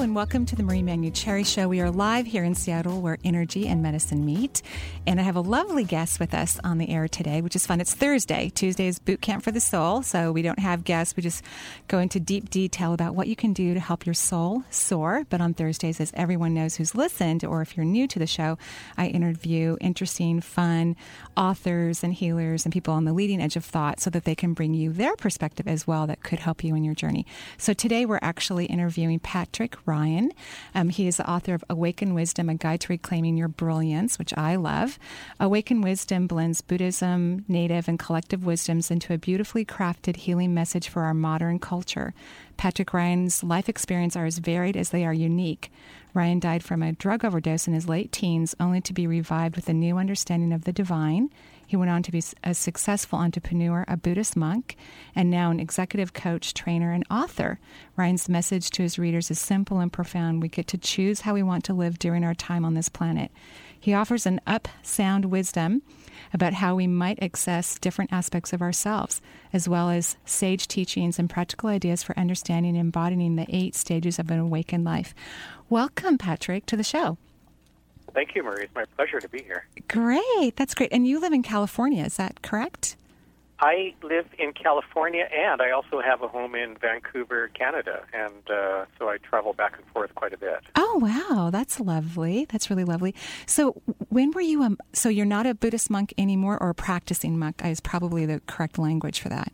[0.00, 1.68] and welcome to the Marie Manuchehri Show.
[1.68, 4.62] We are live here in Seattle where energy and medicine meet.
[5.06, 7.82] And I have a lovely guest with us on the air today, which is fun.
[7.82, 8.48] It's Thursday.
[8.48, 10.00] Tuesday is boot camp for the soul.
[10.00, 11.16] So we don't have guests.
[11.18, 11.44] We just
[11.88, 15.26] go into deep detail about what you can do to help your soul soar.
[15.28, 18.56] But on Thursdays, as everyone knows who's listened, or if you're new to the show,
[18.96, 20.96] I interview interesting, fun
[21.36, 24.54] authors and healers and people on the leading edge of thought so that they can
[24.54, 27.26] bring you their perspective as well that could help you in your journey.
[27.58, 30.30] So today we're actually interviewing Patrick Ryan.
[30.72, 34.32] Um, he is the author of Awaken Wisdom, A Guide to Reclaiming Your Brilliance, which
[34.38, 35.00] I love.
[35.40, 41.02] Awaken Wisdom blends Buddhism, native, and collective wisdoms into a beautifully crafted healing message for
[41.02, 42.14] our modern culture.
[42.56, 45.72] Patrick Ryan's life experience are as varied as they are unique.
[46.14, 49.68] Ryan died from a drug overdose in his late teens, only to be revived with
[49.68, 51.30] a new understanding of the divine
[51.70, 54.76] he went on to be a successful entrepreneur, a Buddhist monk,
[55.14, 57.60] and now an executive coach, trainer, and author.
[57.96, 60.42] Ryan's message to his readers is simple and profound.
[60.42, 63.30] We get to choose how we want to live during our time on this planet.
[63.78, 65.82] He offers an up sound wisdom
[66.32, 71.30] about how we might access different aspects of ourselves, as well as sage teachings and
[71.30, 75.14] practical ideas for understanding and embodying the eight stages of an awakened life.
[75.68, 77.16] Welcome, Patrick, to the show.
[78.14, 78.64] Thank you, Marie.
[78.64, 79.66] It's my pleasure to be here.
[79.88, 80.56] Great.
[80.56, 80.92] That's great.
[80.92, 82.96] And you live in California, is that correct?
[83.62, 88.86] I live in California, and I also have a home in Vancouver, Canada, and uh,
[88.98, 90.60] so I travel back and forth quite a bit.
[90.76, 92.46] Oh wow, that's lovely.
[92.46, 93.14] That's really lovely.
[93.44, 94.62] So, when were you?
[94.62, 97.60] Um, so you're not a Buddhist monk anymore, or a practicing monk?
[97.62, 99.52] Is probably the correct language for that.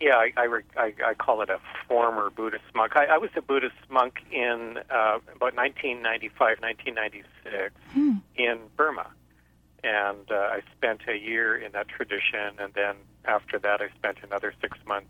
[0.00, 2.96] Yeah, I, I, I, I call it a former Buddhist monk.
[2.96, 8.12] I, I was a Buddhist monk in uh, about 1995, 1996 hmm.
[8.34, 9.06] in Burma.
[9.84, 14.18] And uh, I spent a year in that tradition, and then after that, I spent
[14.22, 15.08] another six months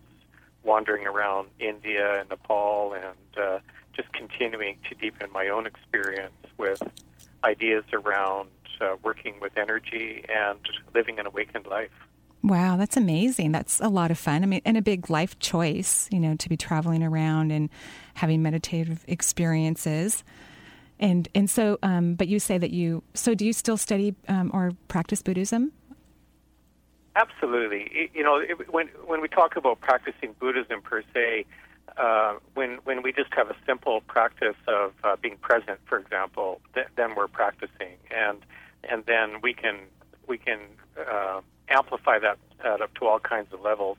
[0.63, 3.59] wandering around India and Nepal and uh,
[3.93, 6.83] just continuing to deepen my own experience with
[7.45, 10.59] ideas around uh, working with energy and
[10.95, 11.91] living an awakened life.
[12.43, 13.53] Wow, that's amazing.
[13.53, 14.43] That's a lot of fun.
[14.43, 17.69] I mean, and a big life choice, you know, to be traveling around and
[18.15, 20.25] having meditative experiences.
[20.99, 23.03] And and so, um, but you say that you.
[23.15, 25.73] So, do you still study um, or practice Buddhism?
[27.17, 28.11] Absolutely.
[28.15, 31.45] You know, when when we talk about practicing Buddhism per se,
[31.97, 36.61] uh, when when we just have a simple practice of uh, being present, for example,
[36.75, 38.39] th- then we're practicing, and
[38.85, 39.77] and then we can
[40.27, 40.61] we can
[40.99, 41.41] uh,
[41.71, 43.97] amplify that up to all kinds of levels.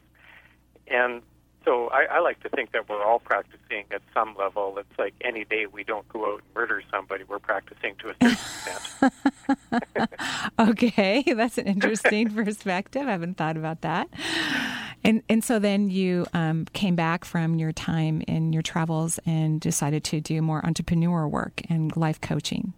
[0.87, 1.21] And
[1.63, 4.77] so I, I like to think that we're all practicing at some level.
[4.79, 8.13] It's like any day we don't go out and murder somebody, we're practicing to a
[8.13, 10.09] certain extent.
[10.59, 13.07] okay, that's an interesting perspective.
[13.07, 14.09] I haven't thought about that.
[15.03, 19.59] And and so then you um, came back from your time in your travels and
[19.59, 22.73] decided to do more entrepreneur work and life coaching.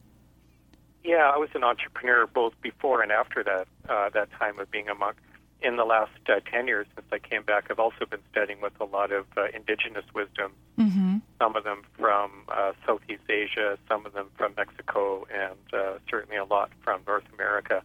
[1.03, 4.89] Yeah, I was an entrepreneur both before and after that uh, that time of being
[4.89, 5.17] a monk.
[5.61, 8.73] In the last uh, ten years since I came back, I've also been studying with
[8.81, 10.51] a lot of uh, indigenous wisdom.
[10.77, 11.17] Mm-hmm.
[11.39, 16.37] Some of them from uh, Southeast Asia, some of them from Mexico, and uh, certainly
[16.37, 17.81] a lot from North America.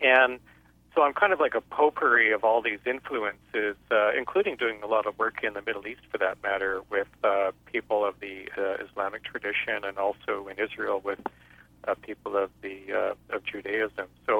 [0.00, 0.38] And
[0.94, 4.86] so I'm kind of like a potpourri of all these influences, uh, including doing a
[4.86, 8.48] lot of work in the Middle East, for that matter, with uh, people of the
[8.58, 11.20] uh, Islamic tradition, and also in Israel with
[11.86, 14.06] uh, people of the uh, of Judaism.
[14.26, 14.38] So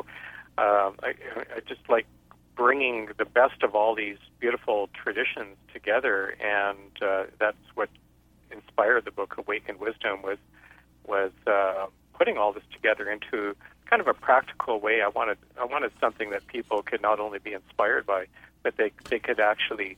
[0.58, 1.14] um, I,
[1.56, 2.06] I just like
[2.54, 7.88] bringing the best of all these beautiful traditions together, and uh, that's what
[8.50, 10.38] inspired the book Awakened Wisdom was
[11.06, 13.56] was uh, putting all this together into
[13.86, 15.02] kind of a practical way.
[15.02, 18.26] I wanted I wanted something that people could not only be inspired by,
[18.62, 19.96] but they they could actually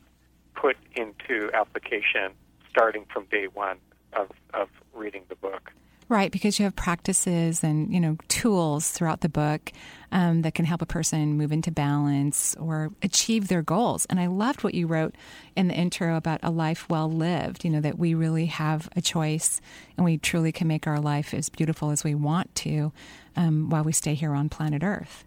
[0.54, 2.32] put into application
[2.70, 3.78] starting from day one
[4.12, 5.72] of, of reading the book.
[6.08, 9.72] Right, because you have practices and you know tools throughout the book
[10.12, 14.04] um, that can help a person move into balance or achieve their goals.
[14.10, 15.14] And I loved what you wrote
[15.56, 17.64] in the intro about a life well lived.
[17.64, 19.62] You know that we really have a choice,
[19.96, 22.92] and we truly can make our life as beautiful as we want to
[23.34, 25.24] um, while we stay here on planet Earth.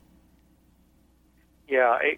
[1.67, 2.17] Yeah, I,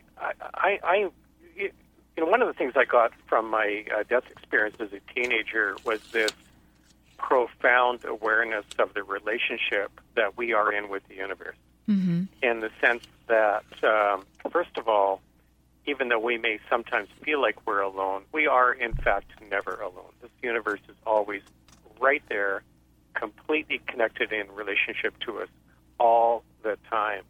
[0.54, 1.10] I, I,
[1.56, 1.72] you
[2.18, 5.76] know, one of the things I got from my uh, death experience as a teenager
[5.86, 6.32] was this
[7.20, 11.56] profound awareness of the relationship that we are in with the universe.
[11.88, 12.24] Mm-hmm.
[12.42, 15.22] In the sense that, um, first of all,
[15.86, 20.12] even though we may sometimes feel like we're alone, we are in fact never alone.
[20.22, 21.42] This universe is always
[22.00, 22.64] right there,
[23.14, 25.50] completely connected in relationship to us
[26.00, 27.24] all the time.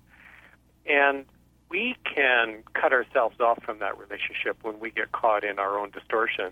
[0.85, 1.25] And
[1.69, 5.91] we can cut ourselves off from that relationship when we get caught in our own
[5.91, 6.51] distortion.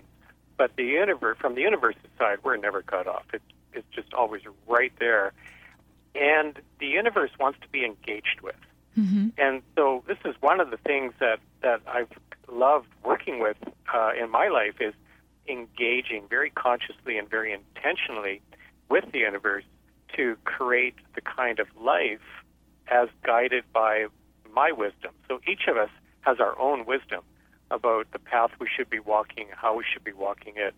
[0.58, 3.24] But the universe, from the universe's side, we're never cut off.
[3.32, 5.32] It's it's just always right there,
[6.14, 8.56] and the universe wants to be engaged with.
[8.98, 9.28] Mm-hmm.
[9.38, 12.10] And so this is one of the things that that I've
[12.50, 13.56] loved working with
[13.94, 14.94] uh, in my life is
[15.48, 18.42] engaging very consciously and very intentionally
[18.88, 19.64] with the universe
[20.16, 22.20] to create the kind of life
[22.88, 24.06] as guided by
[24.52, 25.12] my wisdom.
[25.28, 25.90] So each of us
[26.22, 27.22] has our own wisdom
[27.70, 30.74] about the path we should be walking, how we should be walking it,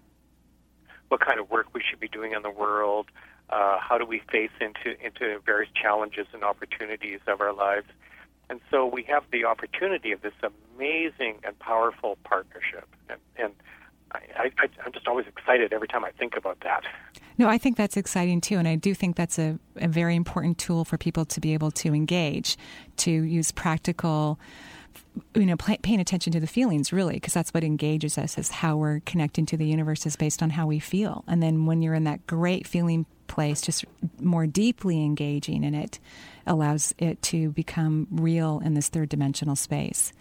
[1.08, 3.06] what kind of work we should be doing in the world,
[3.50, 7.86] uh, how do we face into into various challenges and opportunities of our lives.
[8.48, 12.88] And so we have the opportunity of this amazing and powerful partnership.
[13.08, 13.52] And, and
[14.12, 16.82] I, I, I'm just always excited every time I think about that.
[17.38, 18.58] No, I think that's exciting too.
[18.58, 21.70] And I do think that's a, a very important tool for people to be able
[21.72, 22.56] to engage,
[22.98, 24.38] to use practical
[25.34, 28.76] you know paying attention to the feelings really because that's what engages us is how
[28.76, 31.24] we're connecting to the universe is based on how we feel.
[31.26, 33.84] And then when you're in that great feeling place just
[34.20, 36.00] more deeply engaging in it
[36.46, 40.12] allows it to become real in this third dimensional space.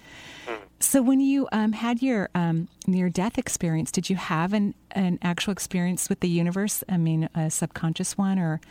[0.48, 0.56] Hmm.
[0.80, 5.18] so when you um, had your um, near death experience did you have an, an
[5.22, 6.84] actual experience with the universe?
[6.88, 8.62] I mean a subconscious one or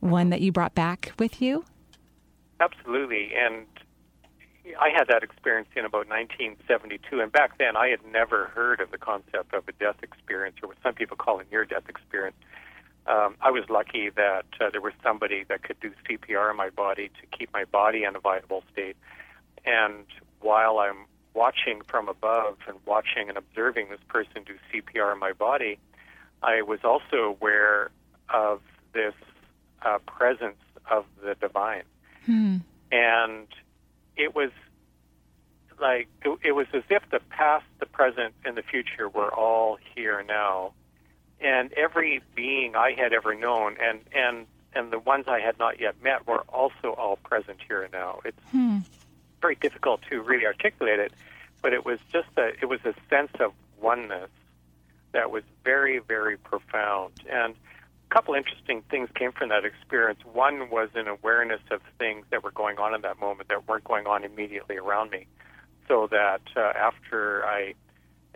[0.00, 1.64] one that you brought back with you?
[2.60, 3.32] Absolutely.
[3.34, 3.66] And
[4.80, 8.90] I had that experience in about 1972, and back then I had never heard of
[8.90, 12.36] the concept of a death experience, or what some people call a near-death experience.
[13.06, 16.70] Um, I was lucky that uh, there was somebody that could do CPR in my
[16.70, 18.96] body to keep my body in a viable state.
[19.66, 20.06] And
[20.40, 25.32] while I'm watching from above and watching and observing this person do CPR in my
[25.32, 25.78] body,
[26.42, 27.90] I was also aware
[28.30, 28.62] of
[28.94, 29.14] this
[29.82, 30.56] uh, presence
[30.90, 31.82] of the divine.
[32.24, 32.58] Hmm.
[32.90, 33.48] And
[34.16, 34.50] it was
[35.80, 36.08] like
[36.42, 40.72] it, was as if the past, the present, and the future were all here now,
[41.40, 45.80] and every being I had ever known, and and and the ones I had not
[45.80, 48.20] yet met were also all present here and now.
[48.24, 48.78] It's hmm.
[49.40, 51.12] very difficult to really articulate it,
[51.62, 54.30] but it was just a it was a sense of oneness
[55.12, 57.54] that was very very profound and
[58.14, 60.20] couple interesting things came from that experience.
[60.32, 63.82] One was an awareness of things that were going on in that moment that weren't
[63.82, 65.26] going on immediately around me,
[65.88, 67.74] so that uh, after I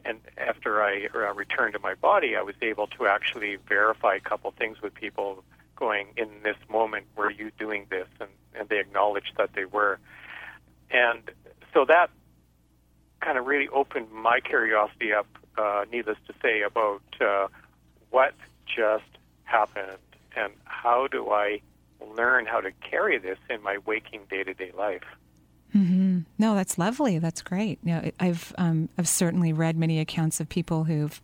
[0.04, 4.20] and after I uh, returned to my body, I was able to actually verify a
[4.20, 5.44] couple things with people.
[5.76, 8.08] Going in this moment, were you doing this?
[8.19, 10.00] And, and they acknowledged that they were.
[10.90, 11.30] And
[11.72, 12.10] so that
[13.20, 17.46] kind of really opened my curiosity up, uh, needless to say, about uh,
[18.10, 18.34] what
[18.66, 19.04] just
[19.48, 19.98] happened
[20.36, 21.60] and how do I
[22.16, 25.02] learn how to carry this in my waking day to day life.
[25.76, 26.20] Mm-hmm.
[26.38, 27.18] No, that's lovely.
[27.18, 27.78] That's great.
[27.82, 31.20] You know, I've um, I've certainly read many accounts of people who've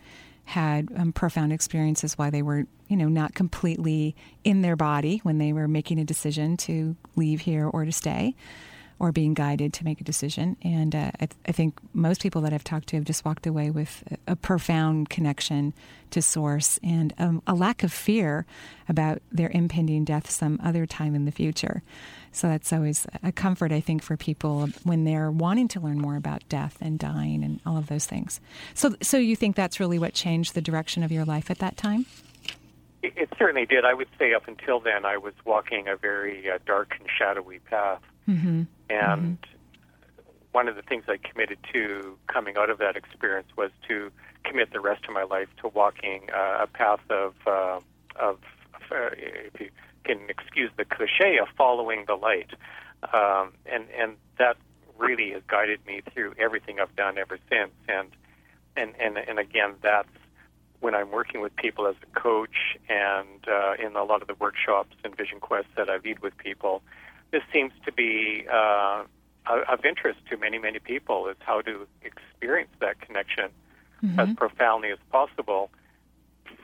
[0.46, 5.38] had um, profound experiences while they were, you know, not completely in their body when
[5.38, 8.34] they were making a decision to leave here or to stay
[8.98, 10.56] or being guided to make a decision.
[10.62, 13.46] And uh, I, th- I, think most people that I've talked to have just walked
[13.46, 15.74] away with a, profound connection
[16.10, 18.46] to Source and um, a lack of fear
[18.88, 21.82] about their impending death some other time in the future.
[22.30, 26.16] So that's always a comfort, I think, for people when they're wanting to learn more
[26.16, 28.40] about death and dying and all of those things.
[28.74, 31.76] So, so you think that's really what changed the direction of your life at that
[31.76, 32.06] time?
[33.02, 33.84] It, it certainly did.
[33.84, 37.60] I would say up until then, I was walking a very uh, dark and shadowy
[37.60, 38.00] path.
[38.28, 38.62] Mm-hmm.
[38.90, 40.26] And mm-hmm.
[40.52, 44.10] one of the things I committed to coming out of that experience was to
[44.44, 47.80] commit the rest of my life to walking uh, a path of, uh,
[48.16, 48.38] of,
[48.90, 49.70] uh, if you
[50.04, 52.50] can excuse the cliche, of following the light.
[53.12, 54.56] Um, and, and that
[54.98, 57.72] really has guided me through everything I've done ever since.
[57.88, 58.10] And,
[58.76, 60.08] and, and, and again, that's
[60.80, 64.34] when I'm working with people as a coach and uh, in a lot of the
[64.34, 66.82] workshops and vision quests that I lead with people
[67.34, 69.02] this seems to be uh,
[69.44, 73.48] of interest to many, many people is how to experience that connection
[74.00, 74.20] mm-hmm.
[74.20, 75.68] as profoundly as possible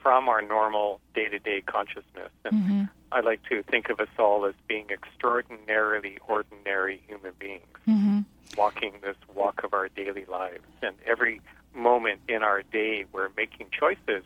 [0.01, 2.31] from our normal day to day consciousness.
[2.45, 2.85] And mm-hmm.
[3.11, 8.21] I like to think of us all as being extraordinarily ordinary human beings, mm-hmm.
[8.57, 10.63] walking this walk of our daily lives.
[10.83, 11.41] And every
[11.75, 14.23] moment in our day, we're making choices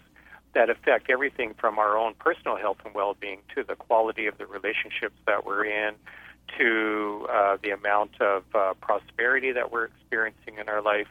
[0.52, 4.46] that affect everything from our own personal health and well-being to the quality of the
[4.46, 5.94] relationships that we're in,
[6.58, 11.08] to uh, the amount of uh, prosperity that we're experiencing in our life.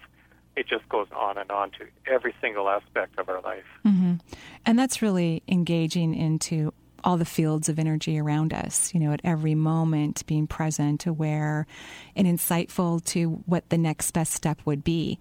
[0.56, 3.66] It just goes on and on to every single aspect of our life.
[3.86, 4.16] Mm-hmm.
[4.66, 6.74] And that's really engaging into
[7.04, 11.68] all the fields of energy around us, you know, at every moment, being present, aware,
[12.16, 15.20] and insightful to what the next best step would be.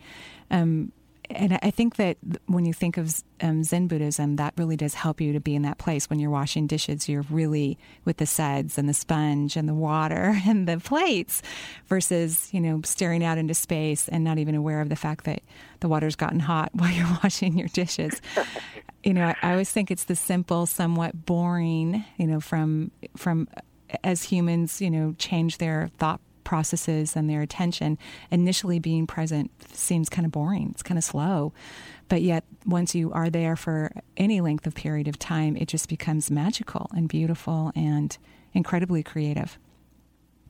[0.50, 0.92] Um,
[1.34, 5.20] and I think that when you think of um, Zen Buddhism, that really does help
[5.20, 6.08] you to be in that place.
[6.08, 10.40] When you're washing dishes, you're really with the suds and the sponge and the water
[10.46, 11.42] and the plates
[11.86, 15.42] versus, you know, staring out into space and not even aware of the fact that
[15.80, 18.20] the water's gotten hot while you're washing your dishes.
[19.04, 23.48] you know, I, I always think it's the simple, somewhat boring, you know, from, from
[24.04, 27.98] as humans, you know, change their thought processes and their attention,
[28.30, 30.70] initially being present seems kind of boring.
[30.72, 31.52] It's kind of slow.
[32.08, 35.88] But yet, once you are there for any length of period of time, it just
[35.88, 38.16] becomes magical and beautiful and
[38.52, 39.58] incredibly creative.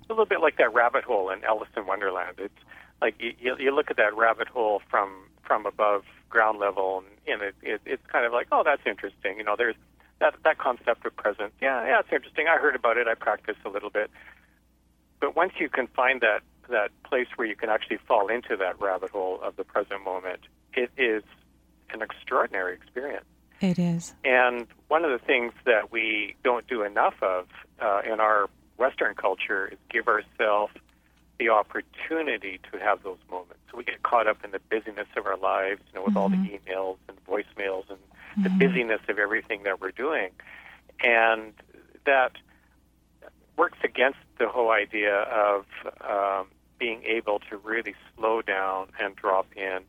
[0.09, 2.37] A little bit like that rabbit hole in Alice in Wonderland.
[2.39, 2.55] It's
[3.01, 5.11] like you, you look at that rabbit hole from
[5.45, 9.37] from above ground level, and, it, it, it's kind of like, oh, that's interesting.
[9.37, 9.75] You know, there's
[10.21, 11.53] that that concept of presence.
[11.61, 12.47] Yeah, yeah, it's interesting.
[12.49, 13.07] I heard about it.
[13.07, 14.11] I practiced a little bit.
[15.23, 18.81] But once you can find that that place where you can actually fall into that
[18.81, 20.41] rabbit hole of the present moment,
[20.75, 21.23] it is
[21.91, 23.25] an extraordinary experience.
[23.61, 24.15] It is.
[24.25, 27.47] And one of the things that we don't do enough of
[27.81, 30.75] uh, in our Western culture is give ourselves
[31.39, 33.61] the opportunity to have those moments.
[33.71, 36.19] So we get caught up in the busyness of our lives, you know, with mm-hmm.
[36.19, 36.69] all the mm-hmm.
[36.69, 38.43] emails and voicemails and mm-hmm.
[38.43, 40.31] the busyness of everything that we're doing.
[41.01, 41.53] And
[42.07, 42.33] that
[43.57, 45.65] works against the whole idea of
[46.01, 49.81] um, being able to really slow down and drop in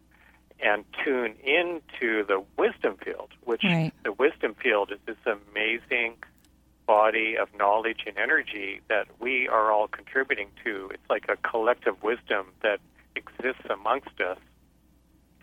[0.64, 3.92] and tune into the wisdom field, which right.
[4.04, 6.16] the wisdom field is this amazing
[6.86, 10.90] body of knowledge and energy that we are all contributing to.
[10.94, 12.80] It's like a collective wisdom that
[13.16, 14.38] exists amongst us.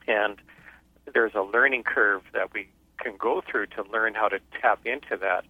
[0.07, 0.37] And
[1.13, 5.17] there's a learning curve that we can go through to learn how to tap into
[5.21, 5.45] that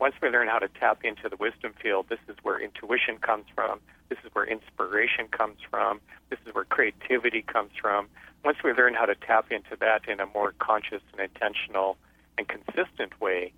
[0.00, 3.46] once we learn how to tap into the wisdom field, this is where intuition comes
[3.54, 3.80] from.
[4.08, 6.00] This is where inspiration comes from.
[6.30, 8.08] This is where creativity comes from.
[8.44, 11.96] Once we learn how to tap into that in a more conscious and intentional
[12.36, 13.52] and consistent way,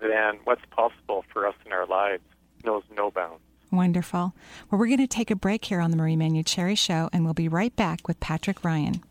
[0.00, 2.22] then what's possible for us in our lives
[2.64, 3.40] knows no bounds.
[3.72, 4.34] Wonderful.
[4.70, 7.34] Well, we're going to take a break here on the Marie Manuchehri Show, and we'll
[7.34, 9.02] be right back with Patrick Ryan.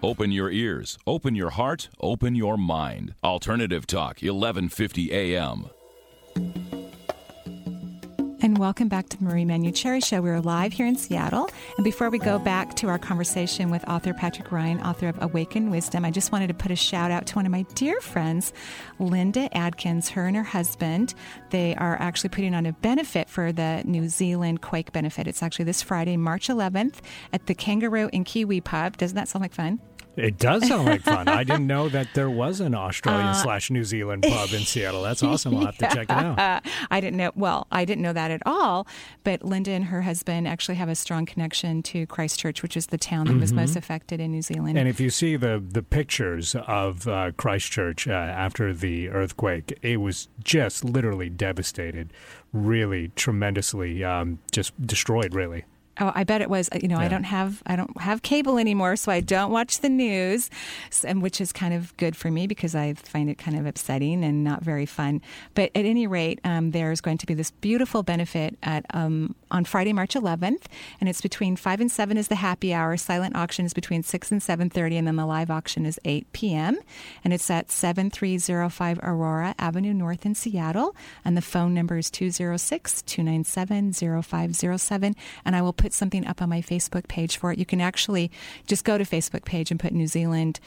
[0.04, 3.16] Open your ears, open your heart, open your mind.
[3.24, 5.70] Alternative Talk, 1150 a.m.
[8.58, 10.22] Welcome back to Marie Manuchehri Show.
[10.22, 11.50] We're live here in Seattle.
[11.76, 15.72] And before we go back to our conversation with author Patrick Ryan, author of Awaken
[15.72, 18.54] Wisdom, I just wanted to put a shout out to one of my dear friends,
[18.98, 20.08] Linda Adkins.
[20.08, 21.16] Her and her husband,
[21.50, 25.28] they are actually putting on a benefit for the New Zealand Quake benefit.
[25.28, 27.00] It's actually this Friday, March 11th,
[27.34, 28.96] at the Kangaroo and Kiwi Pub.
[28.96, 29.82] Doesn't that sound like fun?
[30.18, 31.28] It does sound like fun.
[31.28, 35.04] I didn't know that there was an Australian uh, slash New Zealand pub in Seattle.
[35.04, 35.56] That's awesome.
[35.56, 36.64] I'll have to check it out.
[36.92, 37.32] I didn't know.
[37.36, 38.88] Well, I didn't know that at all.
[39.24, 42.98] But Linda and her husband actually have a strong connection to Christchurch, which is the
[42.98, 43.42] town that mm-hmm.
[43.42, 44.78] was most affected in New Zealand.
[44.78, 49.98] And if you see the the pictures of uh, Christchurch uh, after the earthquake, it
[49.98, 52.12] was just literally devastated,
[52.54, 55.66] really tremendously um, just destroyed, really.
[56.00, 56.70] Oh, I bet it was.
[56.82, 57.06] You know, yeah.
[57.06, 60.50] I don't have I don't have cable anymore, so I don't watch the news,
[61.04, 64.24] and which is kind of good for me because I find it kind of upsetting
[64.24, 65.22] and not very fun.
[65.54, 69.64] But at any rate, um, there's going to be this beautiful benefit at um, on
[69.64, 70.66] Friday, March 11th,
[71.00, 72.98] and it's between five and seven is the happy hour.
[72.98, 76.32] Silent auction is between six and seven thirty, and then the live auction is 8
[76.34, 76.78] p.m.
[77.24, 80.94] and it's at 7305 Aurora Avenue North in Seattle,
[81.24, 86.50] and the phone number is 206 297 0507, and I will put something up on
[86.50, 87.58] my Facebook page for it.
[87.58, 88.32] You can actually
[88.68, 90.60] just go to Facebook page and put New Zealand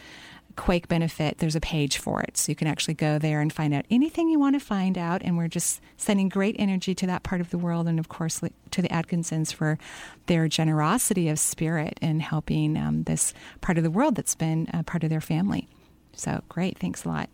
[0.59, 3.73] quake benefit there's a page for it so you can actually go there and find
[3.73, 7.23] out anything you want to find out and we're just sending great energy to that
[7.23, 9.79] part of the world and of course to the atkinsons for
[10.27, 14.83] their generosity of spirit in helping um, this part of the world that's been a
[14.83, 15.69] part of their family
[16.13, 17.31] so great thanks a lot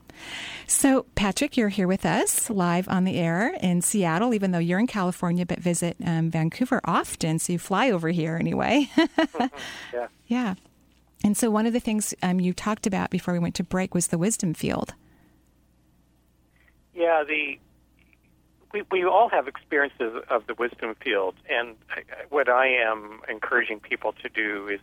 [0.68, 4.78] so, Patrick, you're here with us live on the air in Seattle, even though you're
[4.78, 7.40] in California, but visit um, Vancouver often.
[7.40, 8.88] So you fly over here anyway.
[9.92, 10.06] yeah.
[10.26, 10.54] Yeah.
[11.24, 13.94] And so, one of the things um, you talked about before we went to break
[13.94, 14.94] was the wisdom field.
[16.94, 17.58] Yeah, the
[18.74, 21.76] we, we all have experiences of the wisdom field, and
[22.28, 24.80] what I am encouraging people to do is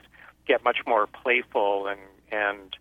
[0.47, 1.99] get much more playful and
[2.31, 2.75] and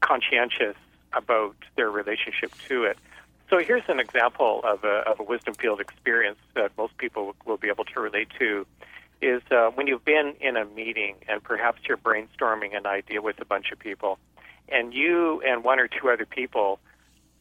[0.00, 0.76] conscientious
[1.12, 2.96] about their relationship to it.
[3.50, 7.58] So here's an example of a, of a wisdom field experience that most people will
[7.58, 8.66] be able to relate to.
[9.22, 13.40] Is uh, when you've been in a meeting and perhaps you're brainstorming an idea with
[13.40, 14.18] a bunch of people,
[14.68, 16.80] and you and one or two other people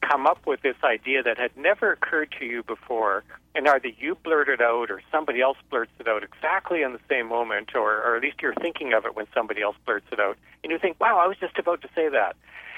[0.07, 3.23] come up with this idea that had never occurred to you before,
[3.55, 6.99] and either you blurt it out or somebody else blurts it out exactly in the
[7.09, 10.19] same moment, or, or at least you're thinking of it when somebody else blurts it
[10.19, 12.35] out, and you think, "Wow, I was just about to say that."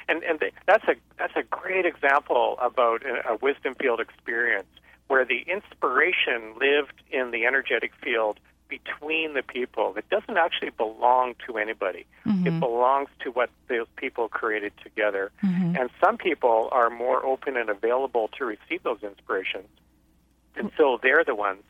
[0.07, 4.67] and and that's a that's a great example about a wisdom field experience
[5.07, 8.39] where the inspiration lived in the energetic field
[8.79, 9.93] between the people.
[9.97, 12.05] It doesn't actually belong to anybody.
[12.25, 12.47] Mm-hmm.
[12.47, 15.31] It belongs to what those people created together.
[15.43, 15.75] Mm-hmm.
[15.77, 19.67] And some people are more open and available to receive those inspirations.
[20.55, 21.63] And so they're the ones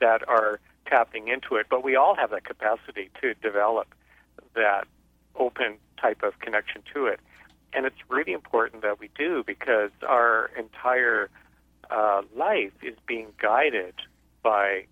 [0.00, 1.66] that are tapping into it.
[1.68, 3.94] But we all have that capacity to develop
[4.54, 4.86] that
[5.36, 7.20] open type of connection to it
[7.72, 11.30] and it's really important that we do because our entire
[11.90, 13.94] uh, life is being guided
[14.42, 14.86] by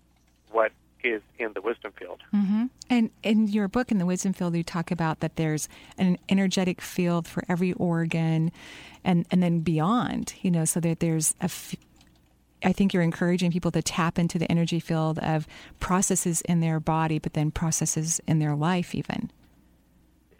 [0.51, 0.71] what
[1.03, 2.21] is in the wisdom field.
[2.33, 2.65] Mm-hmm.
[2.89, 6.81] And in your book, in the wisdom field, you talk about that there's an energetic
[6.81, 8.51] field for every organ,
[9.03, 10.33] and and then beyond.
[10.41, 11.45] You know, so that there's a.
[11.45, 11.75] F-
[12.61, 15.47] I think you're encouraging people to tap into the energy field of
[15.79, 19.31] processes in their body, but then processes in their life, even.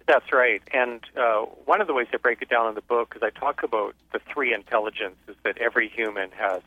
[0.06, 0.62] That's right.
[0.74, 3.30] And uh, one of the ways I break it down in the book is I
[3.30, 6.62] talk about the three intelligences that every human has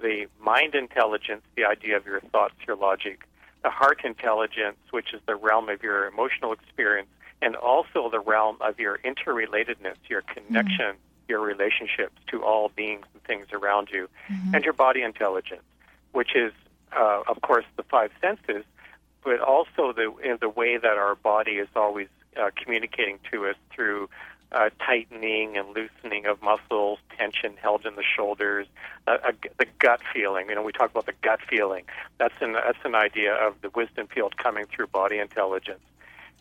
[0.00, 3.20] the mind intelligence, the idea of your thoughts, your logic,
[3.62, 7.08] the heart intelligence, which is the realm of your emotional experience,
[7.42, 11.28] and also the realm of your interrelatedness, your connection, mm-hmm.
[11.28, 14.54] your relationships to all beings and things around you, mm-hmm.
[14.54, 15.62] and your body intelligence,
[16.12, 16.52] which is,
[16.96, 18.64] uh, of course, the five senses,
[19.24, 22.08] but also the the way that our body is always
[22.40, 24.08] uh, communicating to us through
[24.52, 28.66] uh, tightening and loosening of muscles, tension held in the shoulders,
[29.06, 29.18] uh,
[29.58, 30.48] the gut feeling.
[30.48, 31.84] You know, we talk about the gut feeling.
[32.18, 35.80] That's an that's an idea of the wisdom field coming through body intelligence.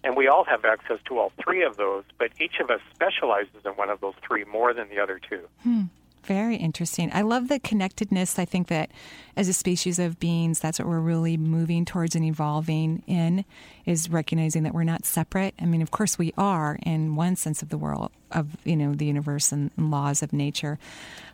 [0.03, 3.65] And we all have access to all three of those, but each of us specializes
[3.65, 5.41] in one of those three more than the other two.
[5.63, 5.83] Hmm.
[6.27, 7.09] Very interesting.
[7.13, 8.37] I love the connectedness.
[8.37, 8.91] I think that
[9.37, 13.45] as a species of beings, that's what we're really moving towards and evolving in
[13.85, 15.55] is recognizing that we're not separate.
[15.57, 18.93] I mean, of course we are in one sense of the world of, you know,
[18.93, 20.77] the universe and, and laws of nature.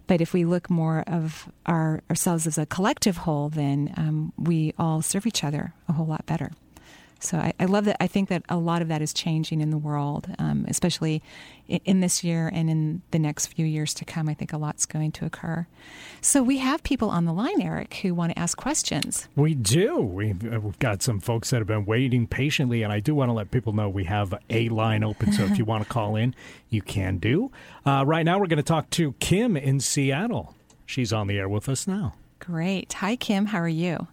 [0.06, 4.76] But if we look more of our ourselves as a collective whole, then um, we
[4.78, 6.52] all serve each other a whole lot better.
[7.24, 7.98] So I, I, love that.
[8.02, 11.22] I think that a lot of that is changing in the world, um, especially
[11.68, 14.28] in, in, this year and in the next few years to come.
[14.28, 15.66] I think a lot's going to occur.
[16.22, 19.28] So we have people on the line, Eric, who want to ask questions.
[19.36, 20.02] We do.
[20.02, 23.30] We've, uh, we've got some folks that have been waiting patiently, and I do want
[23.30, 25.32] to let people know we have a line open.
[25.32, 26.36] So if you want to call in,
[26.70, 27.52] you can do.
[27.86, 30.56] Uh, right now, we're going to talk to Kim in Seattle.
[30.86, 32.16] She's on the air with us now.
[32.40, 32.92] Great.
[32.94, 33.48] Hi, Kim.
[33.48, 34.08] How are you?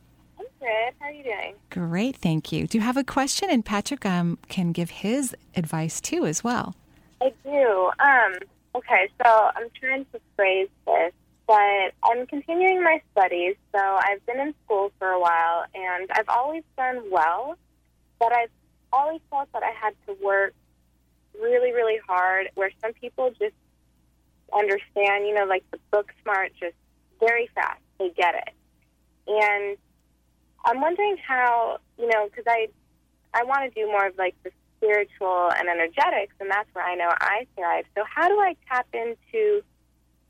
[0.60, 0.94] Good.
[1.00, 1.54] How are you doing?
[1.70, 2.66] Great, thank you.
[2.66, 3.48] Do you have a question?
[3.50, 6.74] And Patrick um, can give his advice too as well.
[7.20, 7.90] I do.
[7.98, 8.38] Um,
[8.74, 11.12] okay, so I'm trying to phrase this,
[11.46, 13.56] but I'm continuing my studies.
[13.74, 17.56] So I've been in school for a while, and I've always done well,
[18.18, 18.50] but I've
[18.92, 20.54] always felt that I had to work
[21.40, 22.50] really, really hard.
[22.54, 23.54] Where some people just
[24.52, 26.76] understand, you know, like the book smart, just
[27.18, 27.80] very fast.
[27.98, 28.54] They get it.
[29.26, 29.76] And
[30.64, 32.68] I'm wondering how, you know, because I
[33.32, 36.94] I want to do more of like the spiritual and energetics, and that's where I
[36.94, 37.84] know I thrive.
[37.96, 39.62] So how do I tap into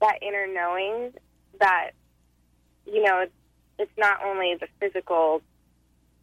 [0.00, 1.12] that inner knowing
[1.60, 1.90] that
[2.86, 3.32] you know it's,
[3.78, 5.42] it's not only the physical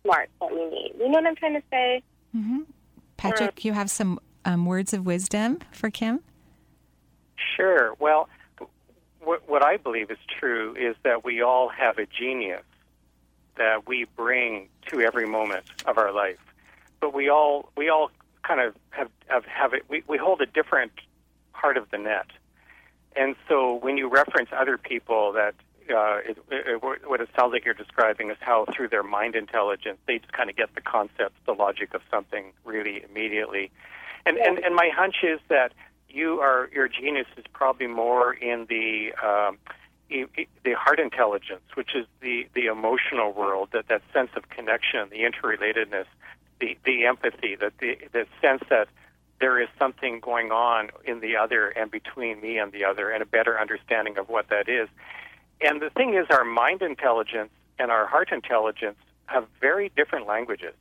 [0.04, 0.93] smarts that we need.
[0.98, 2.04] You know what I'm trying to say?
[2.36, 2.60] Mm-hmm.
[3.17, 6.22] Patrick, you have some um, words of wisdom for Kim?
[7.56, 7.93] Sure.
[8.00, 8.30] Well,
[9.22, 12.63] what, what I believe is true is that we all have a genius
[13.58, 16.39] that we bring to every moment of our life,
[17.00, 18.12] but we all we all
[18.43, 19.84] kind of have have, have it.
[19.89, 20.91] We, we hold a different
[21.54, 22.28] part of the net,
[23.15, 25.56] and so when you reference other people that
[25.89, 29.98] uh, it, it, what it sounds like you're describing is how through their mind intelligence
[30.06, 33.72] they just kind of get the concepts, the logic of something really immediately.
[34.26, 35.74] And and, and my hunch is that
[36.10, 39.58] you are your genius is probably more in the um,
[40.10, 45.20] the heart intelligence, which is the the emotional world, that that sense of connection, the
[45.20, 46.06] interrelatedness,
[46.60, 48.88] the the empathy, that the the sense that
[49.39, 53.22] there is something going on in the other and between me and the other, and
[53.22, 54.89] a better understanding of what that is.
[55.62, 60.74] And the thing is, our mind intelligence and our heart intelligence have very different languages.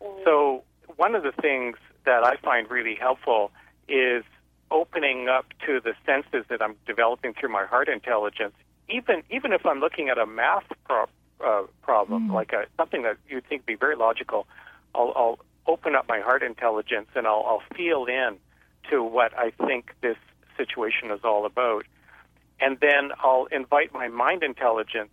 [0.00, 0.24] Mm.
[0.24, 0.62] So,
[0.96, 3.50] one of the things that I find really helpful
[3.88, 4.24] is
[4.70, 8.54] opening up to the senses that I'm developing through my heart intelligence.
[8.88, 11.06] Even even if I'm looking at a math pro-
[11.44, 12.32] uh, problem, mm.
[12.32, 14.46] like a, something that you'd think would be very logical,
[14.94, 18.36] I'll, I'll open up my heart intelligence and I'll, I'll feel in
[18.90, 20.16] to what I think this
[20.56, 21.86] situation is all about
[22.60, 25.10] and then I'll invite my mind intelligence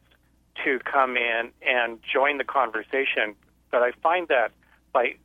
[0.63, 3.35] to come in and join the conversation.
[3.71, 4.51] But I find that
[4.93, 5.15] by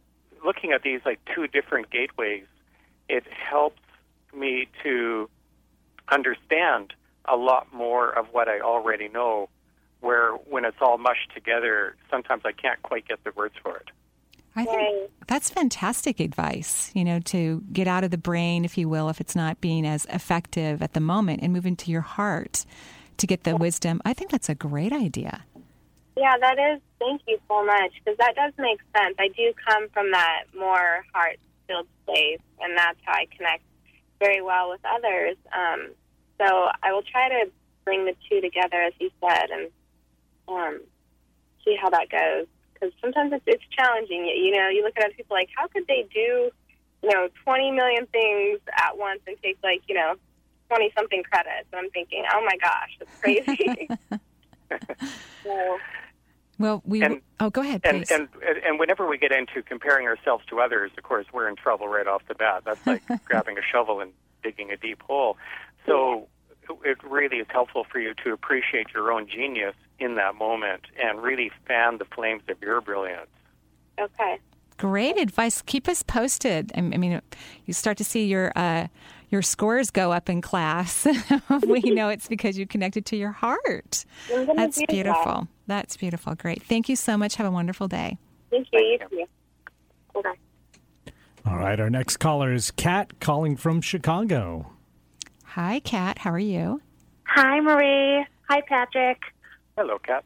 [0.45, 2.45] looking at these like two different gateways,
[3.09, 3.81] it helps
[4.35, 5.29] me to
[6.11, 6.93] understand
[7.25, 9.49] a lot more of what I already know.
[10.01, 13.89] Where when it's all mushed together, sometimes I can't quite get the words for it.
[14.55, 18.89] I think that's fantastic advice, you know, to get out of the brain, if you
[18.89, 22.65] will, if it's not being as effective at the moment and move into your heart
[23.19, 24.01] to get the wisdom.
[24.05, 25.45] I think that's a great idea.
[26.17, 26.81] Yeah, that is.
[26.99, 29.17] Thank you so much because that does make sense.
[29.19, 33.63] I do come from that more heart filled space, and that's how I connect
[34.19, 35.37] very well with others.
[35.53, 35.91] Um,
[36.39, 37.51] so I will try to
[37.85, 39.71] bring the two together, as you said, and
[40.49, 40.81] um,
[41.65, 44.27] see how that goes because sometimes it's, it's challenging.
[44.27, 46.51] You know, you look at other people like, how could they do,
[47.03, 50.15] you know, 20 million things at once and take like, you know,
[50.69, 51.69] 20 something credits?
[51.73, 53.89] And I'm thinking, oh my gosh, that's crazy.
[55.45, 55.79] so,
[56.59, 58.29] well, we and, oh, go ahead, and, and,
[58.65, 62.07] and whenever we get into comparing ourselves to others, of course, we're in trouble right
[62.07, 62.63] off the bat.
[62.65, 65.37] That's like grabbing a shovel and digging a deep hole.
[65.85, 66.29] So
[66.85, 71.23] it really is helpful for you to appreciate your own genius in that moment and
[71.23, 73.29] really fan the flames of your brilliance.
[73.99, 74.39] Okay.
[74.79, 75.63] Great advice.
[75.63, 76.71] Keep us posted.
[76.75, 77.23] I mean,
[77.65, 78.89] you start to see your uh,
[79.29, 81.07] your scores go up in class.
[81.67, 84.05] we know it's because you connected to your heart.
[84.29, 85.49] That's beautiful.
[85.67, 86.35] That's beautiful.
[86.35, 86.63] Great.
[86.63, 87.37] Thank you so much.
[87.37, 88.19] Have a wonderful day.
[88.51, 88.81] Thank you.
[88.81, 89.27] You
[90.15, 90.23] too.
[91.45, 91.79] All right.
[91.79, 94.73] Our next caller is Kat calling from Chicago.
[95.45, 96.19] Hi, Kat.
[96.19, 96.81] How are you?
[97.25, 98.25] Hi, Marie.
[98.49, 99.19] Hi, Patrick.
[99.77, 100.25] Hello, Kat.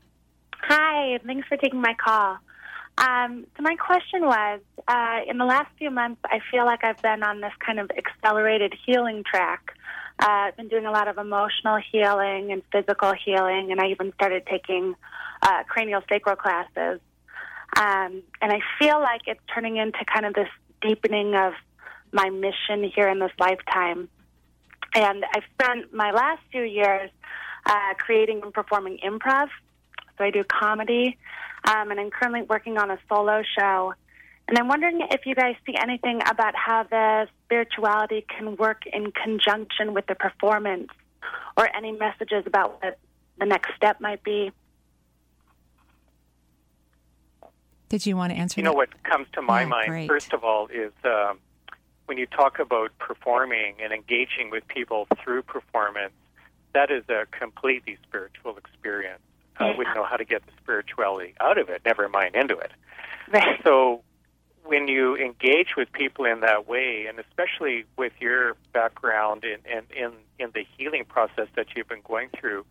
[0.63, 2.37] Hi, thanks for taking my call.
[3.01, 7.01] Um, so my question was, uh, in the last few months, I feel like I've
[7.01, 9.75] been on this kind of accelerated healing track.
[10.23, 14.13] Uh, I've been doing a lot of emotional healing and physical healing, and I even
[14.13, 14.95] started taking
[15.41, 17.01] uh, cranial sacral classes.
[17.79, 20.49] Um, and I feel like it's turning into kind of this
[20.83, 21.55] deepening of
[22.13, 24.11] my mission here in this lifetime.
[24.95, 27.11] And I've spent my last few years
[27.65, 29.49] uh, creating and performing improv.
[30.21, 31.17] So I do comedy,
[31.65, 33.95] um, and I'm currently working on a solo show.
[34.47, 39.13] And I'm wondering if you guys see anything about how the spirituality can work in
[39.13, 40.89] conjunction with the performance,
[41.57, 42.99] or any messages about what
[43.39, 44.53] the next step might be.
[47.89, 48.61] Did you want to answer?
[48.61, 48.71] You that?
[48.71, 50.09] know what comes to my yeah, mind great.
[50.09, 51.39] first of all is um,
[52.05, 56.13] when you talk about performing and engaging with people through performance
[56.73, 59.23] that is a completely spiritual experience.
[59.61, 62.73] I wouldn't know how to get the spirituality out of it, never mind into it.
[63.31, 63.61] Right.
[63.64, 64.03] So
[64.64, 69.83] when you engage with people in that way, and especially with your background in, in,
[69.96, 72.64] in, in the healing process that you've been going through,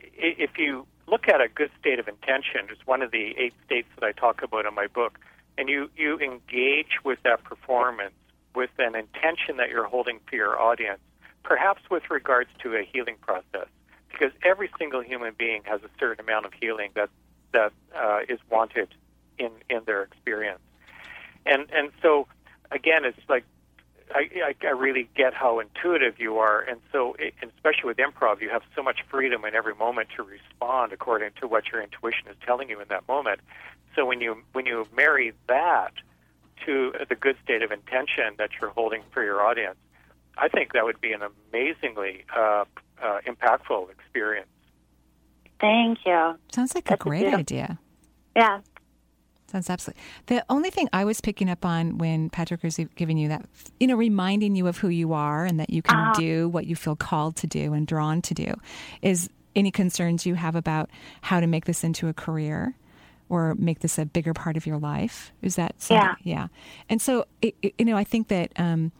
[0.00, 3.88] if you look at a good state of intention, it's one of the eight states
[3.94, 5.18] that I talk about in my book,
[5.56, 8.14] and you, you engage with that performance
[8.54, 11.00] with an intention that you're holding for your audience,
[11.42, 13.68] perhaps with regards to a healing process,
[14.18, 17.10] because every single human being has a certain amount of healing that
[17.52, 18.88] that uh, is wanted
[19.38, 20.60] in in their experience.
[21.46, 22.26] And and so
[22.70, 23.44] again, it's like
[24.14, 28.40] I, I, I really get how intuitive you are, and so it, especially with improv,
[28.40, 32.28] you have so much freedom in every moment to respond according to what your intuition
[32.28, 33.40] is telling you in that moment.
[33.94, 35.92] So when you when you marry that
[36.66, 39.76] to the good state of intention that you're holding for your audience,
[40.38, 42.64] I think that would be an amazingly uh,
[43.02, 44.48] uh, impactful experience.
[45.60, 46.34] Thank you.
[46.52, 47.40] Sounds like That's a great beautiful.
[47.40, 47.78] idea.
[48.36, 48.60] Yeah.
[49.50, 50.02] Sounds absolutely.
[50.26, 53.44] The only thing I was picking up on when Patrick was giving you that,
[53.78, 56.12] you know, reminding you of who you are and that you can Ah.
[56.14, 58.54] do what you feel called to do and drawn to do,
[59.00, 62.74] is any concerns you have about how to make this into a career
[63.28, 65.32] or make this a bigger part of your life.
[65.40, 66.16] Is that something?
[66.24, 66.48] Yeah.
[66.88, 68.90] And so, it, it- you know, I think that um,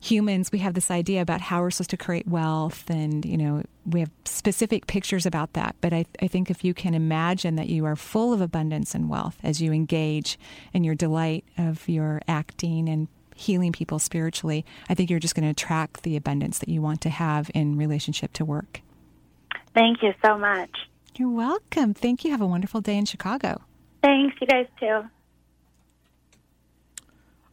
[0.00, 3.62] humans, we have this idea about how we're supposed to create wealth, and, you know,
[3.86, 5.76] we have specific pictures about that.
[5.80, 9.10] But I, I think if you can imagine that you are full of abundance and
[9.10, 10.38] wealth as you engage
[10.72, 15.44] in your delight of your acting and healing people spiritually, I think you're just going
[15.44, 18.80] to attract the abundance that you want to have in relationship to work.
[19.74, 20.70] Thank you so much.
[21.16, 21.94] You're welcome.
[21.94, 22.30] Thank you.
[22.30, 23.62] Have a wonderful day in Chicago.
[24.02, 24.36] Thanks.
[24.40, 25.02] You guys too.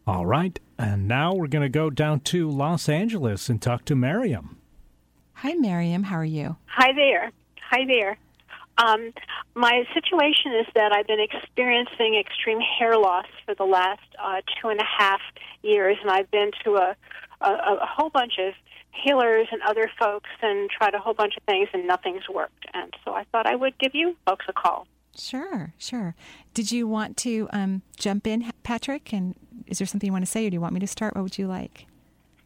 [0.05, 0.60] All right.
[0.77, 4.57] And now we're going to go down to Los Angeles and talk to Miriam.
[5.33, 6.03] Hi, Miriam.
[6.03, 6.57] How are you?
[6.67, 7.31] Hi there.
[7.71, 8.17] Hi there.
[8.77, 9.11] Um,
[9.55, 14.69] my situation is that I've been experiencing extreme hair loss for the last uh, two
[14.69, 15.19] and a half
[15.63, 16.95] years, and I've been to a,
[17.41, 18.53] a, a whole bunch of
[18.91, 22.65] healers and other folks and tried a whole bunch of things, and nothing's worked.
[22.73, 24.87] And so I thought I would give you folks a call.
[25.19, 26.15] Sure, sure.
[26.53, 29.13] Did you want to um, jump in, Patrick?
[29.13, 31.15] And is there something you want to say, or do you want me to start?
[31.15, 31.88] What would you like?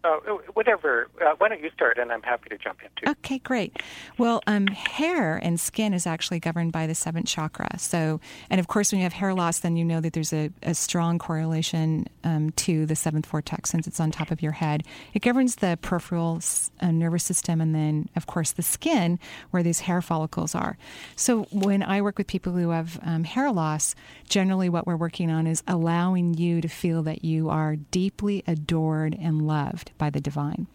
[0.03, 0.17] Uh,
[0.53, 1.07] whatever.
[1.23, 3.11] Uh, why don't you start, and I'm happy to jump in too.
[3.11, 3.77] Okay, great.
[4.17, 7.77] Well, um, hair and skin is actually governed by the seventh chakra.
[7.77, 10.49] So, and of course, when you have hair loss, then you know that there's a,
[10.63, 14.83] a strong correlation um, to the seventh vortex since it's on top of your head.
[15.13, 16.41] It governs the peripheral
[16.79, 19.19] uh, nervous system, and then, of course, the skin
[19.51, 20.79] where these hair follicles are.
[21.15, 23.93] So, when I work with people who have um, hair loss,
[24.27, 29.15] generally what we're working on is allowing you to feel that you are deeply adored
[29.21, 30.65] and loved by the divine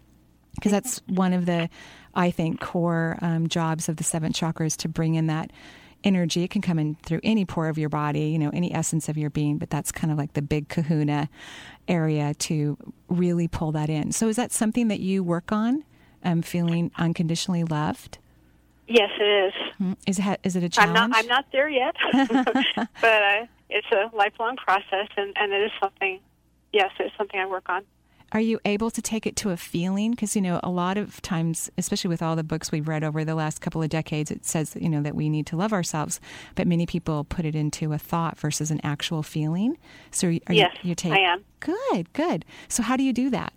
[0.55, 1.69] because that's one of the
[2.15, 5.51] i think core um, jobs of the seventh chakra is to bring in that
[6.05, 9.09] energy it can come in through any pore of your body you know any essence
[9.09, 11.27] of your being but that's kind of like the big kahuna
[11.89, 12.77] area to
[13.09, 15.83] really pull that in so is that something that you work on
[16.23, 18.17] um, feeling unconditionally loved
[18.87, 19.53] Yes, it is.
[19.77, 19.93] Hmm.
[20.07, 21.17] is it, is it a I'm challenge not.
[21.17, 26.21] I'm not there yet, but uh, it's a lifelong process, and, and it is something.
[26.71, 27.83] Yes, it's something I work on.
[28.33, 30.11] Are you able to take it to a feeling?
[30.11, 33.23] Because, you know, a lot of times, especially with all the books we've read over
[33.23, 36.19] the last couple of decades, it says, you know, that we need to love ourselves.
[36.55, 39.77] But many people put it into a thought versus an actual feeling.
[40.11, 41.45] So, are Yes, you, you take, I am.
[41.61, 42.43] Good, good.
[42.67, 43.53] So, how do you do that?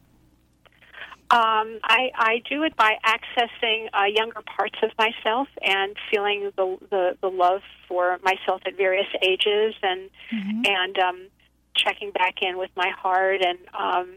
[1.32, 6.76] Um, I, I do it by accessing uh, younger parts of myself and feeling the,
[6.90, 10.10] the, the love for myself at various ages and
[10.66, 11.26] and um,
[11.76, 14.14] checking back in with my heart and um,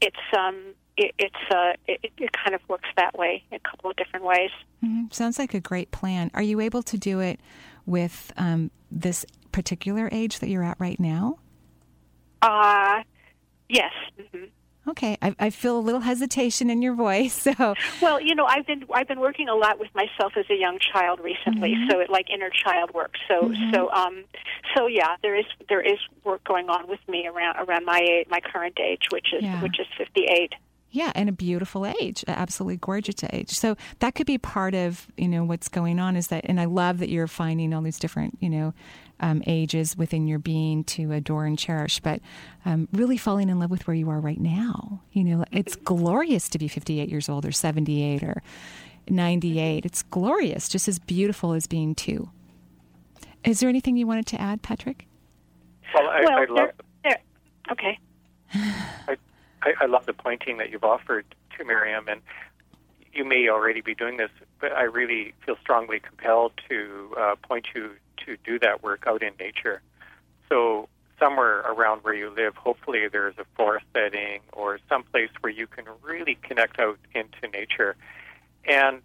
[0.00, 3.90] it's um, it, it's uh, it, it kind of works that way in a couple
[3.90, 4.50] of different ways.
[4.80, 6.30] hmm Sounds like a great plan.
[6.34, 7.40] Are you able to do it
[7.86, 11.38] with um, this particular age that you're at right now?
[12.42, 13.02] Uh,
[13.68, 13.92] yes.
[14.32, 14.44] hmm
[14.86, 17.46] Okay, I, I feel a little hesitation in your voice.
[17.56, 20.54] So, Well, you know, I've been I've been working a lot with myself as a
[20.54, 23.14] young child recently, so it like inner child work.
[23.28, 24.24] So so um
[24.76, 28.40] so yeah, there is there is work going on with me around around my my
[28.40, 29.60] current age, which is Yeah.
[29.62, 30.54] which is 58.
[30.90, 33.50] Yeah, and a beautiful age, absolutely gorgeous age.
[33.50, 36.66] So that could be part of you know what's going on is that, and I
[36.66, 38.74] love that you're finding all these different you know
[39.20, 42.00] um, ages within your being to adore and cherish.
[42.00, 42.20] But
[42.64, 45.00] um, really falling in love with where you are right now.
[45.12, 48.42] You know, it's glorious to be 58 years old or 78 or
[49.08, 49.84] 98.
[49.84, 52.30] It's glorious, just as beautiful as being two.
[53.44, 55.06] Is there anything you wanted to add, Patrick?
[55.94, 56.72] Well, I, well, I love there,
[57.04, 57.18] there,
[57.70, 57.98] okay.
[58.54, 59.16] I,
[59.80, 61.24] I love the pointing that you've offered
[61.58, 62.20] to Miriam, and
[63.12, 67.68] you may already be doing this, but I really feel strongly compelled to uh, point
[67.74, 67.90] you
[68.26, 69.82] to do that work out in nature.
[70.48, 75.52] So somewhere around where you live, hopefully there's a forest setting or some place where
[75.52, 77.96] you can really connect out into nature.
[78.64, 79.02] And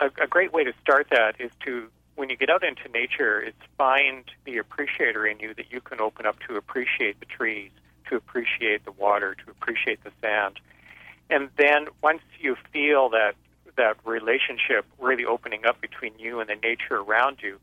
[0.00, 3.40] a, a great way to start that is to, when you get out into nature,
[3.40, 7.70] is find the appreciator in you that you can open up to appreciate the trees,
[8.08, 10.58] to appreciate the water, to appreciate the sand.
[11.30, 13.34] And then once you feel that
[13.76, 17.58] that relationship really opening up between you and the nature around you,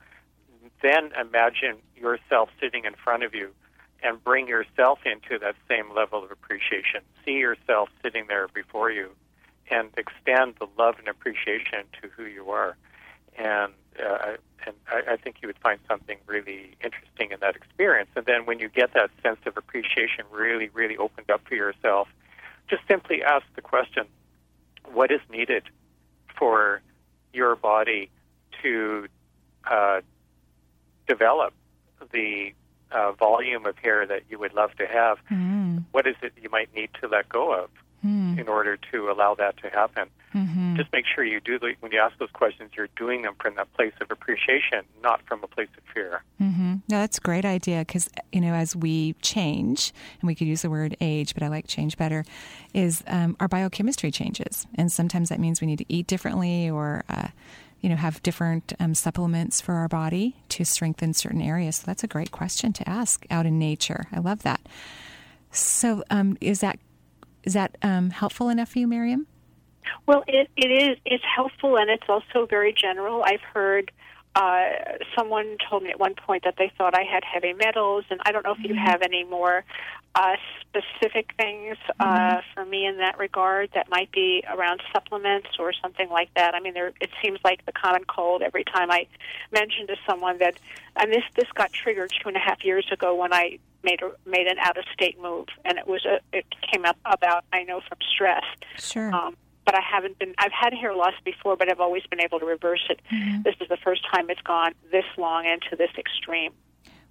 [0.81, 3.53] then imagine yourself sitting in front of you
[4.01, 7.01] and bring yourself into that same level of appreciation.
[7.25, 9.09] See yourself sitting there before you
[9.69, 12.77] and extend the love and appreciation to who you are.
[13.37, 18.09] And uh, and I, I think you would find something really interesting in that experience.
[18.15, 22.07] And then when you get that sense of appreciation really, really opened up for yourself,
[22.69, 24.05] just simply ask the question,
[24.91, 25.63] what is needed
[26.37, 26.81] for
[27.33, 28.09] your body
[28.61, 29.07] to
[29.69, 30.01] uh,
[31.09, 31.53] develop
[32.13, 32.53] the
[32.91, 35.17] uh, volume of hair that you would love to have?
[35.29, 35.83] Mm.
[35.91, 37.69] What is it you might need to let go of
[38.05, 38.39] Mm.
[38.39, 40.07] in order to allow that to happen?
[40.33, 40.77] Mhm.
[40.77, 43.55] Just make sure you do the, when you ask those questions, you're doing them from
[43.55, 46.23] that place of appreciation, not from a place of fear.
[46.41, 46.73] Mm-hmm.
[46.87, 49.91] No, that's a great idea because you know as we change,
[50.21, 52.23] and we could use the word age, but I like change better,
[52.73, 57.03] is um, our biochemistry changes, and sometimes that means we need to eat differently or.
[57.09, 57.27] Uh,
[57.81, 61.77] you know, have different um, supplements for our body to strengthen certain areas.
[61.77, 64.07] So that's a great question to ask out in nature.
[64.11, 64.61] I love that.
[65.51, 66.79] So, um, is that
[67.43, 69.25] is that um, helpful enough for you, Miriam?
[70.05, 70.97] Well, it, it is.
[71.05, 73.23] It's helpful and it's also very general.
[73.23, 73.91] I've heard
[74.35, 74.69] uh,
[75.17, 78.31] someone told me at one point that they thought I had heavy metals, and I
[78.31, 79.63] don't know if you have any more
[80.15, 85.73] uh, specific things uh, for me in that regard that might be around supplements or
[85.73, 86.53] something like that.
[86.53, 89.07] I mean, there, it seems like the common cold every time I
[89.51, 90.59] mention to someone that,
[90.95, 94.11] and this this got triggered two and a half years ago when I made a,
[94.29, 97.63] made an out of state move, and it was a it came up about I
[97.63, 98.43] know from stress.
[98.77, 99.13] Sure.
[99.13, 99.35] Um,
[99.69, 100.33] but I haven't been.
[100.39, 102.99] I've had hair loss before, but I've always been able to reverse it.
[103.43, 106.53] This is the first time it's gone this long and to this extreme.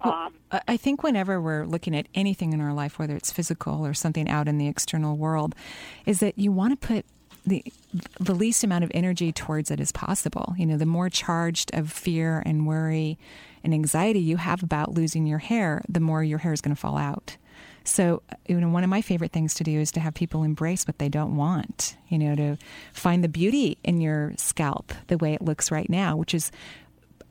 [0.01, 3.85] Um, I I think whenever we're looking at anything in our life, whether it's physical
[3.85, 5.55] or something out in the external world,
[6.05, 7.05] is that you want to put
[7.45, 7.63] the
[8.19, 10.53] the least amount of energy towards it as possible.
[10.57, 13.17] You know, the more charged of fear and worry
[13.63, 16.79] and anxiety you have about losing your hair, the more your hair is going to
[16.79, 17.37] fall out.
[17.83, 20.87] So, you know, one of my favorite things to do is to have people embrace
[20.87, 22.57] what they don't want, you know, to
[22.93, 26.51] find the beauty in your scalp the way it looks right now, which is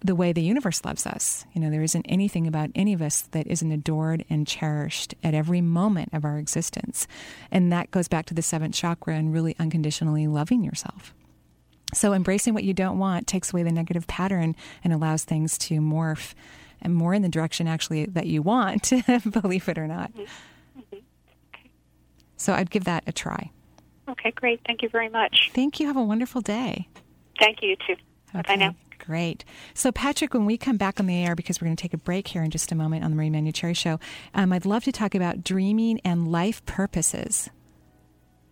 [0.01, 1.45] the way the universe loves us.
[1.53, 5.35] You know, there isn't anything about any of us that isn't adored and cherished at
[5.35, 7.07] every moment of our existence.
[7.51, 11.15] And that goes back to the seventh chakra and really unconditionally loving yourself.
[11.95, 15.81] So, embracing what you don't want takes away the negative pattern and allows things to
[15.81, 16.35] morph
[16.83, 18.93] and more in the direction actually that you want,
[19.31, 20.13] believe it or not.
[20.79, 21.03] Okay.
[22.37, 23.51] So, I'd give that a try.
[24.09, 24.61] okay, great.
[24.67, 25.51] Thank you very much.
[25.55, 25.87] Thank you.
[25.87, 26.89] Have a wonderful day.
[27.39, 27.97] Thank you too.
[28.33, 28.75] Bye now.
[28.99, 29.45] Great.
[29.75, 31.99] So, Patrick, when we come back on the air, because we're going to take a
[31.99, 33.99] break here in just a moment on the Marie Manuchehri Show,
[34.35, 37.49] um, I'd love to talk about dreaming and life purposes.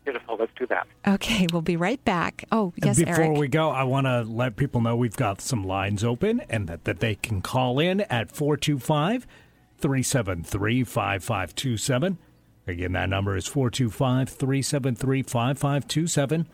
[0.07, 0.37] Beautiful.
[0.39, 0.87] Let's do that.
[1.05, 2.45] Okay, we'll be right back.
[2.53, 3.39] Oh, yes, Before Eric.
[3.39, 6.85] we go, I want to let people know we've got some lines open and that,
[6.85, 9.27] that they can call in at 425
[9.79, 12.19] 373 5527.
[12.69, 16.49] Again, that number is 425 373 5527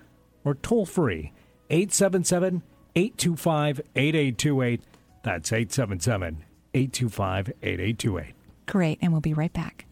[0.46, 1.32] or toll free
[1.68, 2.62] 877
[2.96, 4.80] 825 8828.
[5.22, 8.34] That's 877 825 8828.
[8.64, 9.84] Great, and we'll be right back.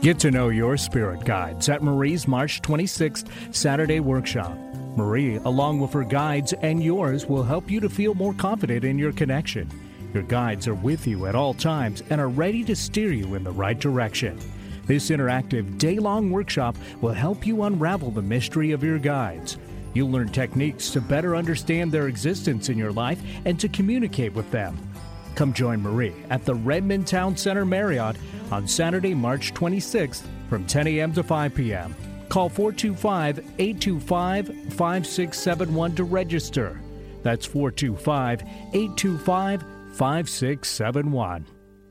[0.00, 4.56] Get to know your spirit guides at Marie's March 26th Saturday workshop.
[4.94, 8.98] Marie, along with her guides and yours, will help you to feel more confident in
[8.98, 9.68] your connection.
[10.14, 13.42] Your guides are with you at all times and are ready to steer you in
[13.42, 14.38] the right direction.
[14.86, 19.58] This interactive day long workshop will help you unravel the mystery of your guides.
[19.94, 24.50] You'll learn techniques to better understand their existence in your life and to communicate with
[24.50, 24.78] them.
[25.36, 28.16] Come join Marie at the Redmond Town Center Marriott
[28.50, 31.12] on Saturday, March 26th from 10 a.m.
[31.12, 31.94] to 5 p.m.
[32.30, 36.80] Call 425 825 5671 to register.
[37.22, 39.60] That's 425 825
[39.92, 41.46] 5671.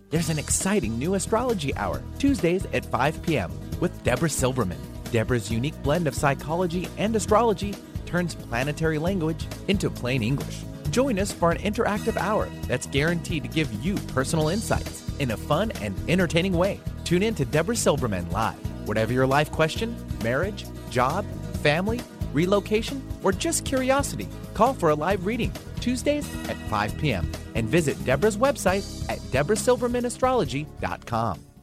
[0.10, 4.80] There's an exciting new astrology hour, Tuesdays at 5 p.m., with Deborah Silverman.
[5.12, 7.76] Deborah's unique blend of psychology and astrology
[8.08, 10.64] turns planetary language into plain English.
[10.90, 15.38] Join us for an interactive hour that's guaranteed to give you personal insights in a
[15.38, 16.80] fun and entertaining way.
[17.04, 18.58] Tune in to Deborah Silverman live.
[18.88, 21.26] Whatever your life question, marriage, job,
[21.62, 22.02] family,
[22.34, 27.32] relocation, or just curiosity, call for a live reading Tuesdays at 5 p.m.
[27.56, 31.45] and visit Deborah's website at deborahsilvermanastrology.com.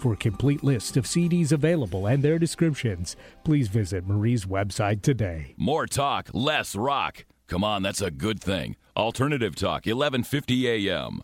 [0.00, 5.52] For a complete list of CDs available and their descriptions, please visit Marie's website today.
[5.58, 7.26] More talk, less rock.
[7.48, 8.76] Come on, that's a good thing.
[8.96, 11.20] Alternative Talk, 1150 a.m.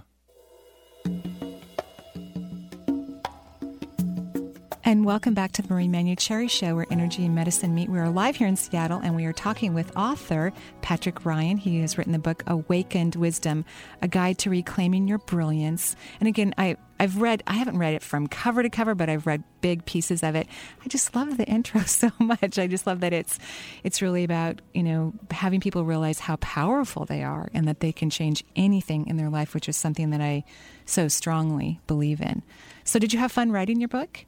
[4.85, 7.89] And welcome back to the Marie Manuchehri Show, where energy and medicine meet.
[7.89, 10.53] We are live here in Seattle, and we are talking with author
[10.83, 11.57] Patrick Ryan.
[11.57, 13.65] He has written the book Awakened Wisdom:
[14.03, 15.97] A Guide to Reclaiming Your Brilliance.
[16.21, 19.27] And again, I I've read I haven't read it from cover to cover, but I've
[19.27, 20.47] read big pieces of it.
[20.85, 22.59] I just love the intro so much.
[22.59, 23.39] I just love that it's
[23.85, 27.93] it's really about you know having people realize how powerful they are and that they
[27.93, 30.45] can change anything in their life, which is something that I
[30.85, 32.43] so strongly believe in.
[32.85, 34.25] So, did you have fun writing your book?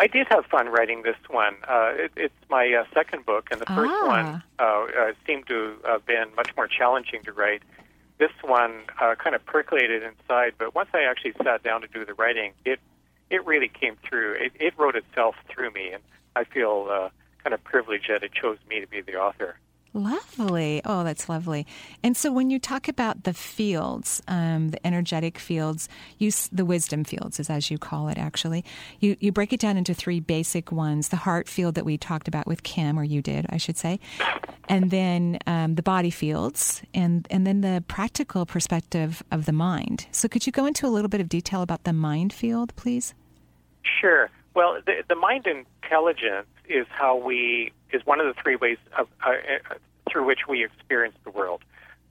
[0.00, 1.56] I did have fun writing this one.
[1.66, 4.06] Uh, it, it's my uh, second book, and the first Ah.
[4.06, 7.62] one uh, uh, seemed to have been much more challenging to write.
[8.18, 12.04] This one uh, kind of percolated inside, but once I actually sat down to do
[12.04, 12.80] the writing, it
[13.30, 14.34] it really came through.
[14.34, 16.02] It, it wrote itself through me, and
[16.34, 17.08] I feel uh,
[17.42, 19.56] kind of privileged that it chose me to be the author.
[19.94, 20.82] Lovely.
[20.84, 21.66] Oh, that's lovely.
[22.02, 27.04] And so, when you talk about the fields, um, the energetic fields, you, the wisdom
[27.04, 28.64] fields, is as you call it, actually,
[29.00, 32.28] you, you break it down into three basic ones the heart field that we talked
[32.28, 33.98] about with Kim, or you did, I should say,
[34.68, 40.06] and then um, the body fields, and, and then the practical perspective of the mind.
[40.12, 43.14] So, could you go into a little bit of detail about the mind field, please?
[44.00, 44.30] Sure.
[44.54, 49.08] Well, the, the mind intelligence is how we is one of the three ways of,
[49.24, 49.74] uh, uh,
[50.10, 51.62] through which we experience the world.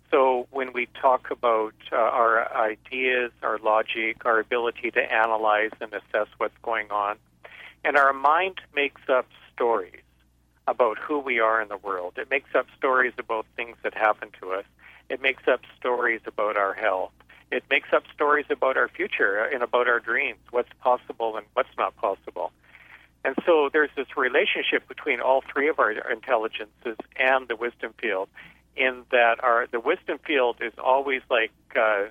[0.10, 5.94] So when we talk about uh, our ideas, our logic, our ability to analyze and
[5.94, 7.18] assess what's going on,
[7.84, 10.02] and our mind makes up stories
[10.68, 12.14] about who we are in the world.
[12.18, 14.66] It makes up stories about things that happen to us.
[15.10, 17.12] It makes up stories about our health.
[17.52, 21.70] It makes up stories about our future and about our dreams, what's possible and what's
[21.78, 22.52] not possible.
[23.28, 28.30] And so there's this relationship between all three of our intelligences and the wisdom field,
[28.78, 32.06] in that our the wisdom field is always like uh,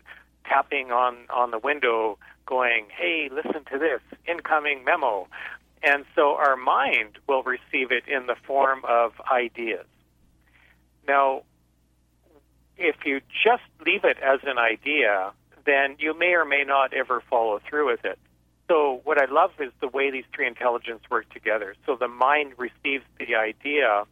[0.44, 5.26] tapping on on the window, going, "Hey, listen to this incoming memo,"
[5.82, 9.86] and so our mind will receive it in the form of ideas.
[11.08, 11.44] Now,
[12.76, 15.32] if you just leave it as an idea,
[15.64, 18.18] then you may or may not ever follow through with it.
[18.68, 21.74] So, what I love is the way these three intelligences work together.
[21.86, 24.04] So, the mind receives the idea,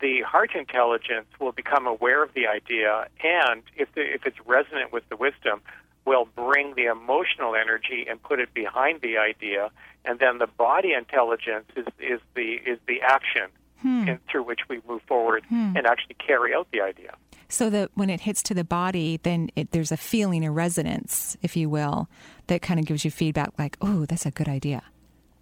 [0.00, 4.92] the heart intelligence will become aware of the idea, and if, the, if it's resonant
[4.92, 5.62] with the wisdom,
[6.04, 9.70] will bring the emotional energy and put it behind the idea,
[10.04, 13.48] and then the body intelligence is, is the is the action
[13.82, 14.08] Hmm.
[14.08, 15.76] in, through which we move forward Hmm.
[15.76, 17.14] and actually carry out the idea.
[17.48, 21.36] So that when it hits to the body, then it, there's a feeling, a resonance,
[21.42, 22.08] if you will,
[22.48, 24.82] that kind of gives you feedback like, oh, that's a good idea.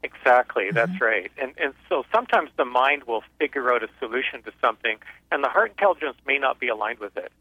[0.03, 0.77] Exactly, mm-hmm.
[0.77, 1.33] that's right.
[1.39, 4.99] And and so sometimes the mind will figure out a solution to something,
[5.33, 7.33] and the heart intelligence may not be aligned with it.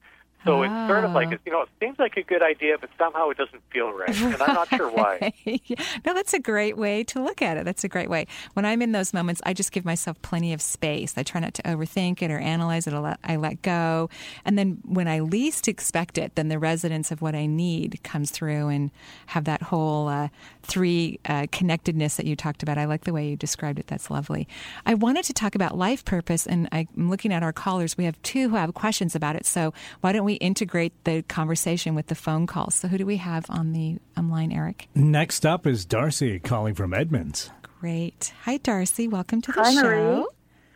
[0.45, 1.37] So it's sort of like Ah.
[1.45, 4.41] you know, it seems like a good idea, but somehow it doesn't feel right, and
[4.41, 5.33] I'm not sure why.
[6.05, 7.65] no, that's a great way to look at it.
[7.65, 8.27] That's a great way.
[8.53, 11.13] When I'm in those moments, I just give myself plenty of space.
[11.17, 12.93] I try not to overthink it or analyze it.
[12.93, 14.09] I let, I let go.
[14.45, 18.31] And then when I least expect it, then the resonance of what I need comes
[18.31, 18.91] through and
[19.27, 20.29] have that whole uh,
[20.63, 22.77] three uh, connectedness that you talked about.
[22.77, 23.87] I like the way you described it.
[23.87, 24.47] That's lovely.
[24.85, 27.97] I wanted to talk about life purpose, and I'm looking at our callers.
[27.97, 29.45] We have two who have questions about it.
[29.45, 32.75] So why don't we integrate the conversation with the phone calls?
[32.75, 34.88] So who do we have on the um, line, Eric?
[34.95, 37.49] Next up is Darcy calling from Edmonds.
[37.79, 38.33] Great.
[38.43, 39.07] Hi, Darcy.
[39.07, 39.81] Welcome to the Hi, show.
[39.81, 40.25] Marie.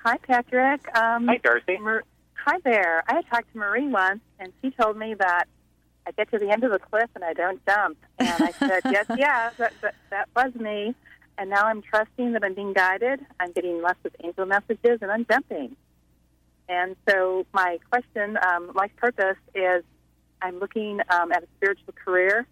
[0.04, 0.98] Hi, Patrick.
[0.98, 1.78] Um, Hi, Darcy.
[1.78, 2.04] Mar-
[2.36, 3.04] hi there.
[3.08, 5.46] I had talked to Marie once, and she told me that
[6.08, 7.98] I get to the end of the cliff and I don't jump.
[8.18, 10.96] And I said, yes, yeah, that, that, that was me.
[11.38, 13.26] And now I'm trusting that I'm being guided.
[13.40, 15.76] I'm getting lots of angel messages, and I'm jumping.
[16.70, 19.84] And so my question, um, life purpose, is
[20.42, 22.48] I'm looking um, at a spiritual career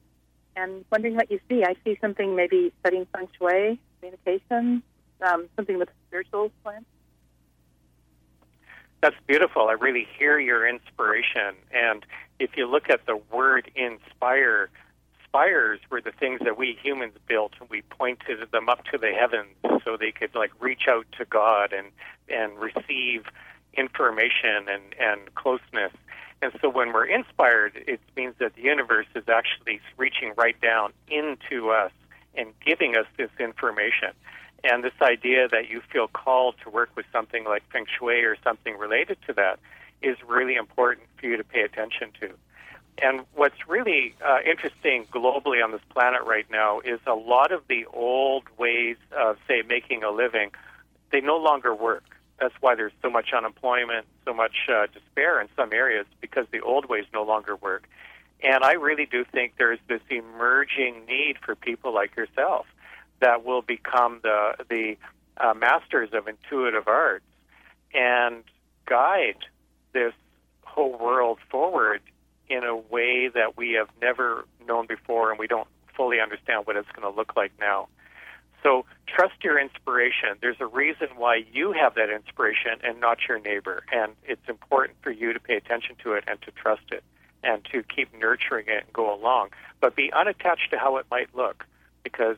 [0.56, 1.64] and wondering what you see.
[1.64, 4.82] I see something maybe studying feng shui, communication,
[5.22, 6.86] um, something with spiritual slant.
[9.02, 9.68] That's beautiful.
[9.68, 11.54] I really hear your inspiration.
[11.72, 12.04] And
[12.40, 14.70] if you look at the word inspire,
[15.24, 19.12] spires were the things that we humans built, and we pointed them up to the
[19.12, 19.56] heavens
[19.86, 21.88] so they could like reach out to God and
[22.28, 23.26] and receive
[23.78, 25.94] information and and closeness.
[26.42, 30.94] And so when we're inspired, it means that the universe is actually reaching right down
[31.08, 31.92] into us
[32.36, 34.10] and giving us this information.
[34.64, 38.36] And this idea that you feel called to work with something like feng shui or
[38.44, 39.60] something related to that
[40.02, 42.30] is really important for you to pay attention to.
[43.02, 47.62] And what's really uh, interesting globally on this planet right now is a lot of
[47.68, 50.52] the old ways of, say, making a living,
[51.12, 52.04] they no longer work.
[52.40, 56.62] That's why there's so much unemployment, so much uh, despair in some areas because the
[56.62, 57.88] old ways no longer work.
[58.44, 62.68] And I really do think there's this emerging need for people like yourself
[63.20, 64.98] that will become the the
[65.38, 67.26] uh, masters of intuitive arts
[67.94, 68.44] and
[68.86, 69.38] guide
[69.94, 70.14] this
[70.64, 72.02] whole world forward
[72.50, 76.76] in a way that we have never known before, and we don't fully understand what
[76.76, 77.88] it's going to look like now.
[78.64, 80.38] So trust your inspiration.
[80.42, 83.84] There's a reason why you have that inspiration and not your neighbor.
[83.92, 87.04] And it's important for you to pay attention to it and to trust it
[87.44, 89.50] and to keep nurturing it and go along.
[89.80, 91.66] But be unattached to how it might look
[92.04, 92.38] because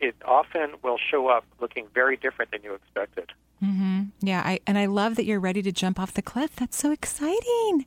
[0.00, 3.32] it often will show up looking very different than you expected.
[3.62, 4.02] Mm-hmm.
[4.20, 6.54] Yeah, I, and I love that you're ready to jump off the cliff.
[6.56, 7.86] That's so exciting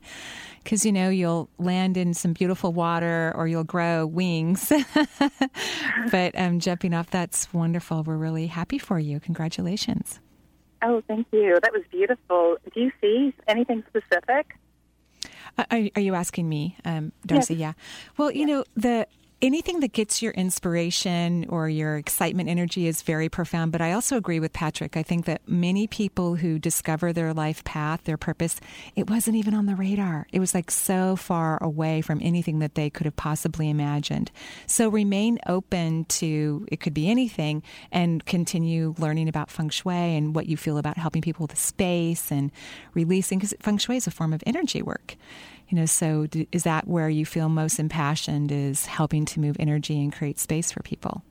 [0.62, 4.70] because you know you'll land in some beautiful water or you'll grow wings.
[6.10, 8.02] but um, jumping off, that's wonderful.
[8.02, 9.18] We're really happy for you.
[9.18, 10.20] Congratulations.
[10.82, 11.58] Oh, thank you.
[11.62, 12.56] That was beautiful.
[12.74, 14.56] Do you see anything specific?
[15.56, 17.54] Uh, are, are, you asking me, um, Darcy?
[17.54, 17.60] Yes.
[17.60, 17.72] Yeah.
[18.16, 19.06] Well, you know the
[19.42, 23.72] anything that gets your inspiration or your excitement energy is very profound.
[23.72, 24.96] But I also agree with Patrick.
[24.96, 28.60] I think that many people who discover their life path, their purpose,
[28.94, 30.28] it wasn't even on the radar.
[30.32, 34.30] It was like so far away from anything that they could have possibly imagined.
[34.68, 40.36] So remain open to it could be anything and continue learning about feng shui and
[40.36, 42.52] what you feel about helping people with space and
[42.94, 45.16] releasing because feng shui is a form of energy work.
[45.68, 48.52] You know, so is that where you feel most impassioned?
[48.52, 51.22] Is helping to move energy and create space for people?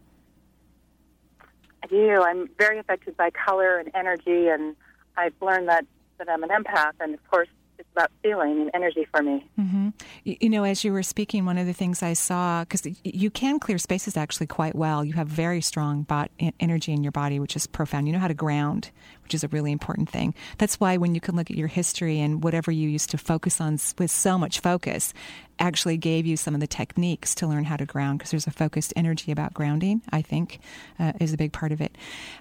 [1.84, 2.22] I do.
[2.22, 4.76] I'm very affected by color and energy, and
[5.18, 5.86] I've learned that
[6.18, 7.48] that I'm an empath, and of course,
[7.82, 9.50] it's about feeling and energy for me.
[9.60, 9.90] Mm-hmm.
[10.24, 13.32] You, you, know, as you were speaking, one of the things I saw, because you
[13.32, 15.04] can clear spaces actually quite well.
[15.04, 16.30] You have very strong bot-
[16.60, 18.06] energy in your body, which is profound.
[18.08, 18.92] You know how to ground,
[19.24, 20.34] which is a really important thing.
[20.58, 23.62] That's why when you can look at your history and whatever you used to focus
[23.62, 25.14] on with so much focus,
[25.62, 28.52] actually gave you some of the techniques to learn how to ground because there's a
[28.52, 30.60] focused energy about grounding, I think,
[31.00, 31.96] uh, is a big part of it.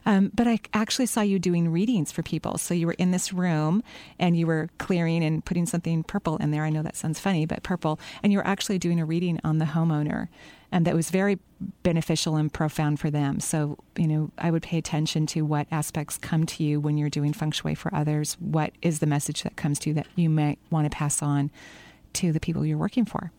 [0.07, 2.57] Um, but I actually saw you doing readings for people.
[2.59, 3.83] So you were in this room
[4.19, 6.65] and you were clearing and putting something purple in there.
[6.65, 8.01] I know that sounds funny, but purple.
[8.23, 10.29] And you were actually doing a reading on the homeowner
[10.73, 11.39] and that was very
[11.83, 13.41] beneficial and profound for them.
[13.41, 17.11] So, you know, I would pay attention to what aspects come to you when you're
[17.11, 18.37] doing feng shui for others.
[18.41, 21.51] What is the message that comes to you that you might want to pass on
[22.15, 23.33] to the people you're working for?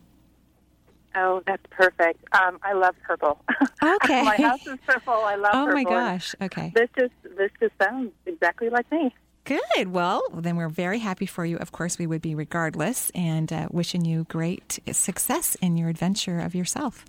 [1.14, 2.24] Oh, that's perfect.
[2.32, 3.40] Um, I love purple.
[3.84, 4.22] Okay.
[4.22, 5.12] my house is purple.
[5.12, 5.74] I love oh purple.
[5.74, 6.36] my gosh.
[6.40, 6.72] Okay.
[6.72, 9.12] This just this just sounds exactly like me.
[9.44, 9.88] Good.
[9.88, 11.56] Well, then we're very happy for you.
[11.56, 16.38] Of course, we would be regardless, and uh, wishing you great success in your adventure
[16.38, 17.04] of yourself.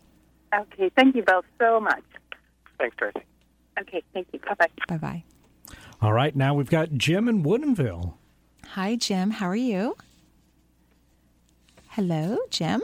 [0.60, 0.90] Okay.
[0.96, 2.04] Thank you both so much.
[2.78, 3.22] Thanks, Darcy.
[3.80, 4.04] Okay.
[4.14, 4.40] Thank you.
[4.40, 4.68] Bye bye.
[4.88, 5.24] Bye bye.
[6.02, 6.36] All right.
[6.36, 8.14] Now we've got Jim in Woodinville.
[8.70, 9.32] Hi, Jim.
[9.32, 9.96] How are you?
[11.90, 12.82] Hello, Jim.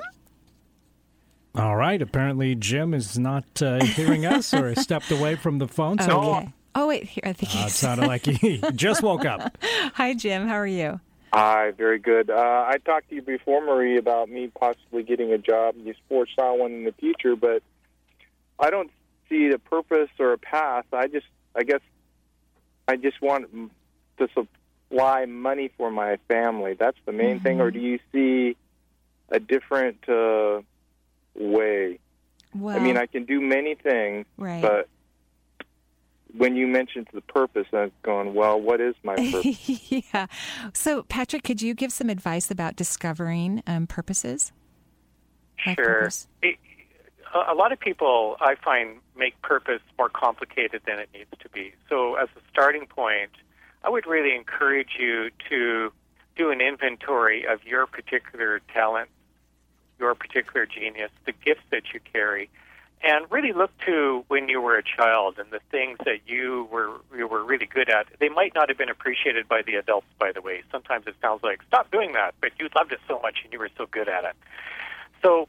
[1.56, 2.02] All right.
[2.02, 6.00] Apparently, Jim is not uh, hearing us or stepped away from the phone.
[6.00, 6.54] So okay.
[6.76, 7.06] Oh, wait.
[7.06, 9.58] Here, I think uh, it sounded like he just woke up.
[9.96, 10.48] Hi, Jim.
[10.48, 11.00] How are you?
[11.32, 12.30] Hi, very good.
[12.30, 15.94] Uh, I talked to you before, Marie, about me possibly getting a job in the
[16.06, 17.62] sports style one in the future, but
[18.60, 18.92] I don't
[19.30, 20.86] see the purpose or a path.
[20.92, 21.82] I just, I guess,
[22.88, 23.50] I just want
[24.18, 26.74] to supply money for my family.
[26.74, 27.44] That's the main mm-hmm.
[27.44, 27.62] thing.
[27.62, 28.58] Or do you see
[29.32, 30.62] a different uh,
[31.36, 32.00] way.
[32.56, 34.62] Well, I mean, I can do many things, right.
[34.62, 34.90] but
[36.36, 39.90] when you mentioned the purpose, I'm going, well, what is my purpose?
[40.14, 40.28] yeah.
[40.74, 44.52] So, Patrick, could you give some advice about discovering um, purposes?
[45.58, 45.76] Sure.
[45.76, 46.28] Purpose?
[47.48, 51.74] a lot of people, I find, make purpose more complicated than it needs to be.
[51.88, 53.32] So, as a starting point,
[53.84, 55.94] I would really encourage you to
[56.36, 59.10] do an inventory of your particular talent
[60.00, 62.50] your particular genius, the gifts that you carry,
[63.02, 66.90] and really look to when you were a child and the things that you were
[67.16, 68.08] you were really good at.
[68.20, 70.64] They might not have been appreciated by the adults, by the way.
[70.72, 73.60] Sometimes it sounds like stop doing that, but you loved it so much and you
[73.60, 74.36] were so good at it.
[75.24, 75.48] So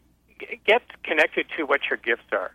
[0.65, 2.55] get connected to what your gifts are,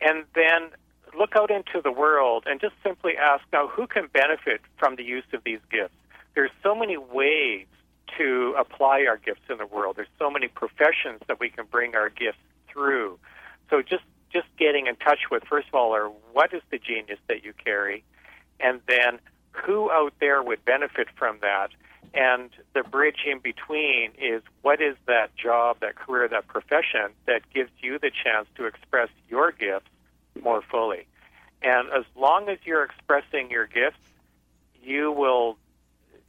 [0.00, 0.70] and then
[1.18, 5.02] look out into the world and just simply ask now who can benefit from the
[5.02, 5.94] use of these gifts.
[6.34, 7.66] There's so many ways
[8.18, 9.96] to apply our gifts in the world.
[9.96, 12.38] There's so many professions that we can bring our gifts
[12.68, 13.18] through.
[13.70, 17.18] So just just getting in touch with first of all, are what is the genius
[17.28, 18.04] that you carry,
[18.60, 19.18] and then
[19.52, 21.70] who out there would benefit from that,
[22.16, 27.42] And the bridge in between is what is that job, that career, that profession that
[27.52, 29.90] gives you the chance to express your gifts
[30.42, 31.06] more fully.
[31.60, 33.98] And as long as you're expressing your gifts,
[34.82, 35.58] you will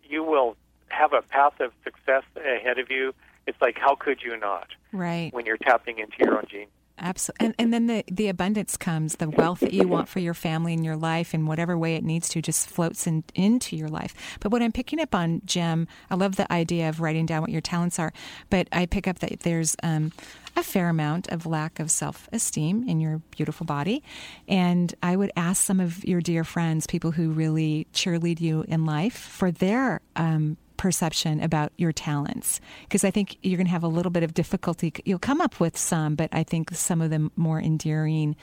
[0.03, 0.55] you will
[0.89, 3.13] have a path of success ahead of you.
[3.45, 4.67] It's like how could you not?
[4.91, 5.33] Right.
[5.33, 6.67] When you're tapping into your own gene.
[6.99, 7.45] Absolutely.
[7.45, 10.73] And, and then the, the abundance comes, the wealth that you want for your family
[10.73, 14.15] and your life in whatever way it needs to just floats in, into your life.
[14.39, 17.51] But what I'm picking up on, Jim, I love the idea of writing down what
[17.51, 18.11] your talents are,
[18.49, 20.11] but I pick up that there's um,
[20.55, 24.03] a fair amount of lack of self esteem in your beautiful body.
[24.47, 28.85] And I would ask some of your dear friends, people who really cheerlead you in
[28.85, 33.83] life, for their um, perception about your talents because I think you're going to have
[33.83, 34.93] a little bit of difficulty.
[35.05, 38.35] You'll come up with some, but I think some of the more endearing,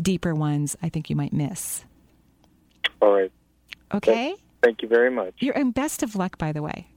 [0.00, 1.84] deeper ones, I think you might miss.
[3.02, 3.32] All right.
[3.92, 4.28] Okay.
[4.28, 5.34] Thank, thank you very much.
[5.38, 6.88] You're and best of luck, by the way.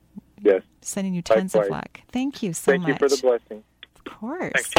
[0.42, 0.62] Yes.
[0.82, 1.68] Sending you tons Likewise.
[1.68, 2.02] of luck.
[2.12, 3.00] Thank you so Thank much.
[3.00, 3.64] Thank you for the blessing.
[3.96, 4.74] Of course.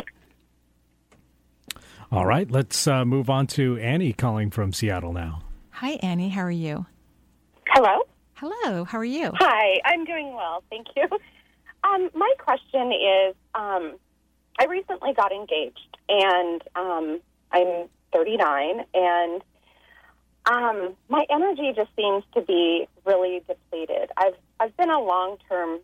[2.13, 5.43] All right, let's uh, move on to Annie calling from Seattle now.
[5.71, 6.29] Hi, Annie.
[6.29, 6.87] How are you?
[7.69, 8.03] Hello.
[8.37, 8.85] Hello.
[8.85, 9.31] How are you?
[9.37, 11.07] Hi, I'm doing well, thank you.
[11.85, 13.97] Um, my question is um,
[14.59, 17.21] I recently got engaged, and um,
[17.53, 19.43] I'm 39, and
[20.47, 24.09] um, my energy just seems to be really depleted.
[24.17, 25.81] I've I've been a long term,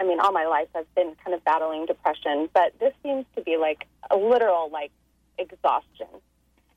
[0.00, 3.42] I mean, all my life I've been kind of battling depression, but this seems to
[3.42, 4.92] be like a literal like
[5.36, 6.08] exhaustion.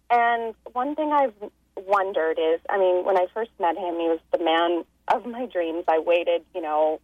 [0.09, 1.33] And one thing I've
[1.77, 5.45] wondered is, I mean, when I first met him, he was the man of my
[5.45, 5.83] dreams.
[5.87, 6.99] I waited, you know,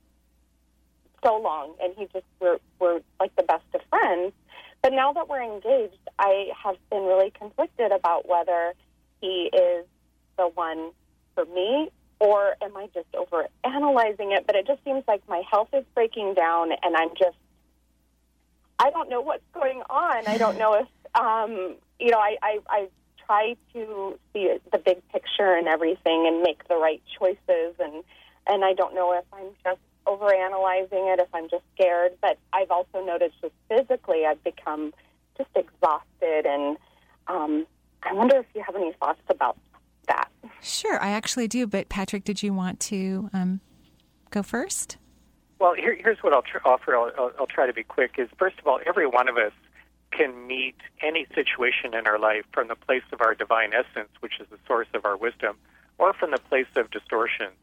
[1.23, 4.33] so long, and he just we're we're like the best of friends.
[4.81, 8.73] But now that we're engaged, I have been really conflicted about whether
[9.21, 9.85] he is
[10.37, 10.91] the one
[11.35, 11.89] for me
[12.23, 14.45] or am I just over analyzing it?
[14.47, 17.37] But it just seems like my health is breaking down, and I'm just
[18.79, 20.27] I don't know what's going on.
[20.27, 22.87] I don't know if um, you know I, I I
[23.25, 28.03] try to see the big picture and everything and make the right choices and
[28.45, 32.71] and I don't know if I'm just overanalyzing it, if I'm just scared, but I've
[32.71, 34.93] also noticed just physically I've become
[35.37, 36.77] just exhausted and
[37.27, 37.65] um,
[38.03, 39.57] I wonder if you have any thoughts about
[40.07, 40.29] that.
[40.61, 41.65] Sure, I actually do.
[41.67, 43.61] But Patrick, did you want to um,
[44.29, 44.97] go first?
[45.59, 46.95] Well, here, here's what I'll tr- offer.
[46.95, 48.15] I'll, I'll, I'll try to be quick.
[48.17, 49.53] Is first of all, every one of us
[50.15, 54.39] can meet any situation in our life from the place of our divine essence, which
[54.39, 55.57] is the source of our wisdom,
[55.97, 57.57] or from the place of distortions,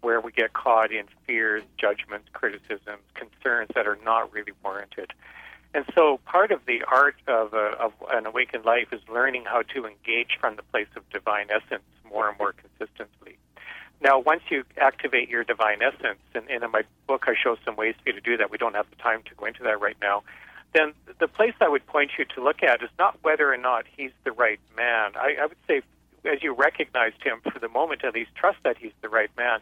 [0.00, 5.12] where we get caught in fears, judgments, criticisms, concerns that are not really warranted.
[5.74, 9.62] And so, part of the art of, a, of an awakened life is learning how
[9.74, 13.36] to engage from the place of divine essence more and more consistently.
[14.00, 17.76] Now, once you activate your divine essence, and, and in my book I show some
[17.76, 18.50] ways for you to do that.
[18.50, 20.22] We don't have the time to go into that right now.
[20.76, 23.86] Then the place I would point you to look at is not whether or not
[23.96, 25.12] he's the right man.
[25.16, 25.80] I, I would say,
[26.30, 29.60] as you recognized him for the moment, at least trust that he's the right man.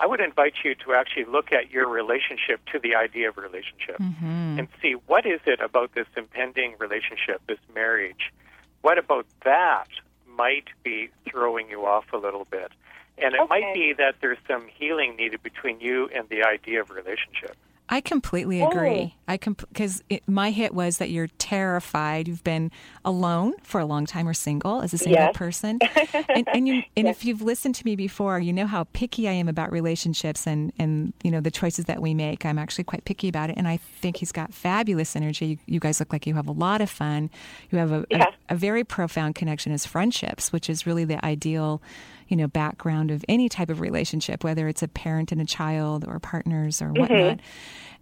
[0.00, 3.98] I would invite you to actually look at your relationship to the idea of relationship
[4.00, 4.58] Mm-hmm.
[4.58, 8.32] and see what is it about this impending relationship, this marriage.
[8.80, 9.88] What about that
[10.26, 12.72] might be throwing you off a little bit?
[13.18, 16.90] And it might be that there's some healing needed between you and the idea of
[16.90, 17.56] relationship.
[17.88, 18.68] I completely oh.
[18.70, 19.14] agree.
[19.28, 22.28] I because my hit was that you're terrified.
[22.28, 22.70] You've been
[23.04, 25.36] alone for a long time or single as a single Yes.
[25.36, 25.78] person,
[26.28, 29.32] and, and you and if you've listened to me before, you know how picky I
[29.32, 32.44] am about relationships and and you know the choices that we make.
[32.46, 35.46] I'm actually quite picky about it, and I think he's got fabulous energy.
[35.46, 37.30] You, you guys look like you have a lot of fun.
[37.70, 38.26] You have a, Yeah.
[38.48, 41.82] a, a very profound connection as friendships, which is really the ideal
[42.28, 46.04] you know background of any type of relationship whether it's a parent and a child
[46.06, 47.38] or partners or whatnot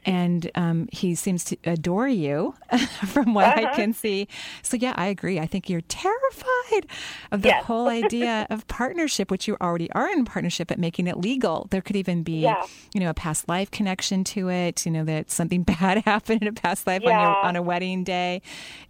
[0.04, 2.54] and um, he seems to adore you
[3.06, 3.76] from what i Uh-huh.
[3.76, 4.26] can see
[4.62, 6.86] so yeah i agree i think you're terrified
[7.30, 7.64] of the Yes.
[7.64, 11.80] whole idea of partnership which you already are in partnership but making it legal there
[11.82, 12.64] could even be Yeah.
[12.94, 16.48] you know a past life connection to it you know that something bad happened in
[16.48, 17.34] a past life on your Yeah.
[17.42, 18.42] on a wedding day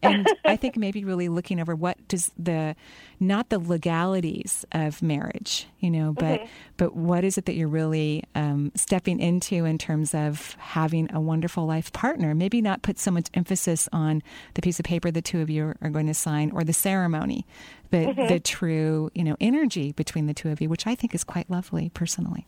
[0.02, 2.74] and i think maybe really looking over what does the
[3.22, 6.48] not the legalities of marriage you know but Mhm.
[6.76, 11.20] but what is it that you're really um, stepping into in terms of having a
[11.20, 14.22] wonderful life partner maybe not put so much emphasis on
[14.54, 17.46] the piece of paper the two of you are going to sign or the ceremony
[17.90, 18.28] but Mhm.
[18.28, 21.48] the true you know energy between the two of you which i think is quite
[21.48, 22.44] lovely personally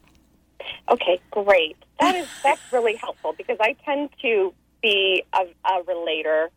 [0.91, 1.77] Okay, great.
[2.01, 4.53] That is that's really helpful because I tend to
[4.83, 6.51] be a, a relator,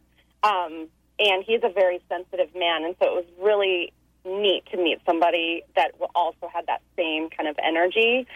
[0.43, 0.87] um,
[1.19, 3.91] and he's a very sensitive man, and so it was really
[4.27, 8.27] neat to meet somebody that also had that same kind of energy.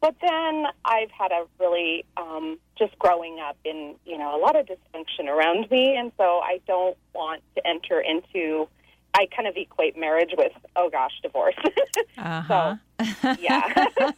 [0.00, 4.54] but then I've had a really um, just growing up in you know a lot
[4.54, 8.68] of dysfunction around me, and so I don't want to enter into.
[9.14, 11.56] I kind of equate marriage with oh gosh, divorce.
[12.16, 12.76] Uh-huh.
[13.22, 13.86] so yeah.
[13.98, 14.12] so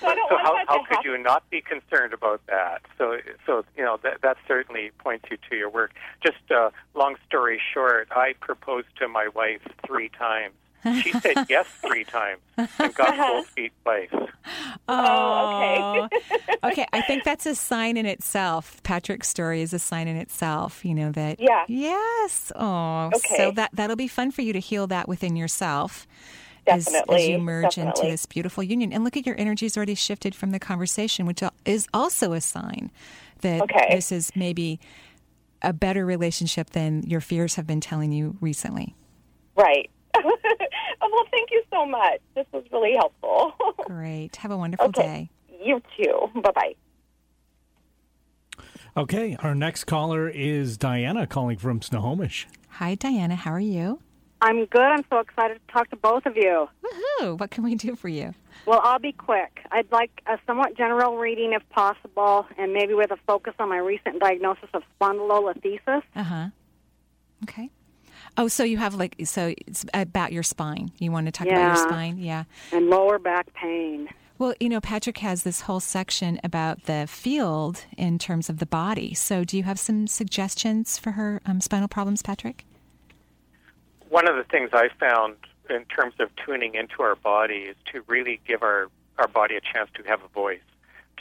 [0.00, 2.82] So how, how could you not be concerned about that?
[2.98, 5.92] So so you know that that certainly points you to your work.
[6.24, 10.54] Just uh, long story short, I proposed to my wife three times.
[11.02, 13.26] She said yes three times and got uh-huh.
[13.26, 14.08] cold feet twice.
[14.88, 16.18] Oh, okay.
[16.62, 18.82] Oh, okay, I think that's a sign in itself.
[18.82, 21.38] Patrick's story is a sign in itself, you know, that.
[21.40, 21.64] Yeah.
[21.68, 22.50] Yes.
[22.56, 23.36] Oh, Okay.
[23.36, 26.06] so that, that'll be fun for you to heal that within yourself.
[26.66, 28.92] As, as you merge into this beautiful union.
[28.92, 32.92] And look at your energy's already shifted from the conversation, which is also a sign
[33.40, 33.88] that Okay.
[33.90, 34.78] this is maybe
[35.62, 38.94] a better relationship than your fears have been telling you recently.
[39.56, 39.90] Right.
[41.00, 42.20] well, thank you so much.
[42.34, 43.52] This was really helpful.
[43.86, 44.36] Great.
[44.36, 45.30] Have a wonderful Okay.
[45.48, 45.64] day.
[45.64, 46.40] you too.
[46.40, 46.74] Bye bye.
[48.96, 52.46] Okay, our next caller is Diana calling from Snohomish.
[52.70, 53.36] Hi, Diana.
[53.36, 54.00] How are you?
[54.42, 54.80] I'm good.
[54.82, 56.66] I'm so excited to talk to both of you.
[57.20, 57.38] Woohoo!
[57.38, 58.34] What can we do for you?
[58.66, 59.60] Well, I'll be quick.
[59.70, 63.78] I'd like a somewhat general reading if possible, and maybe with a focus on my
[63.78, 66.02] recent diagnosis of spondylolisthesis.
[66.16, 66.46] Uh huh.
[67.44, 67.70] Okay.
[68.36, 70.92] Oh, so you have like so it's about your spine.
[70.98, 72.18] You want to talk about your spine?
[72.18, 72.44] Yeah.
[72.72, 74.08] And lower back pain.
[74.40, 78.64] Well, you know, Patrick has this whole section about the field in terms of the
[78.64, 79.12] body.
[79.12, 82.64] So, do you have some suggestions for her um, spinal problems, Patrick?
[84.08, 85.36] One of the things I found
[85.68, 89.60] in terms of tuning into our body is to really give our, our body a
[89.60, 90.58] chance to have a voice,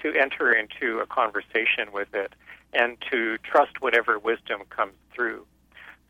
[0.01, 2.33] to enter into a conversation with it,
[2.71, 5.45] and to trust whatever wisdom comes through.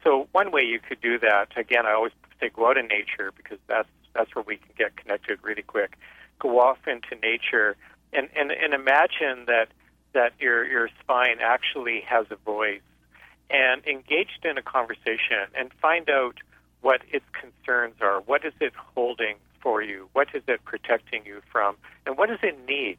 [0.03, 3.31] So one way you could do that, again, I always say go out in nature
[3.35, 5.97] because that's that's where we can get connected really quick.
[6.39, 7.75] Go off into nature
[8.11, 9.67] and, and, and imagine that
[10.13, 12.81] that your your spine actually has a voice
[13.49, 16.37] and engaged in a conversation and find out
[16.81, 18.21] what its concerns are.
[18.21, 20.09] What is it holding for you?
[20.13, 21.75] What is it protecting you from?
[22.05, 22.97] And what does it need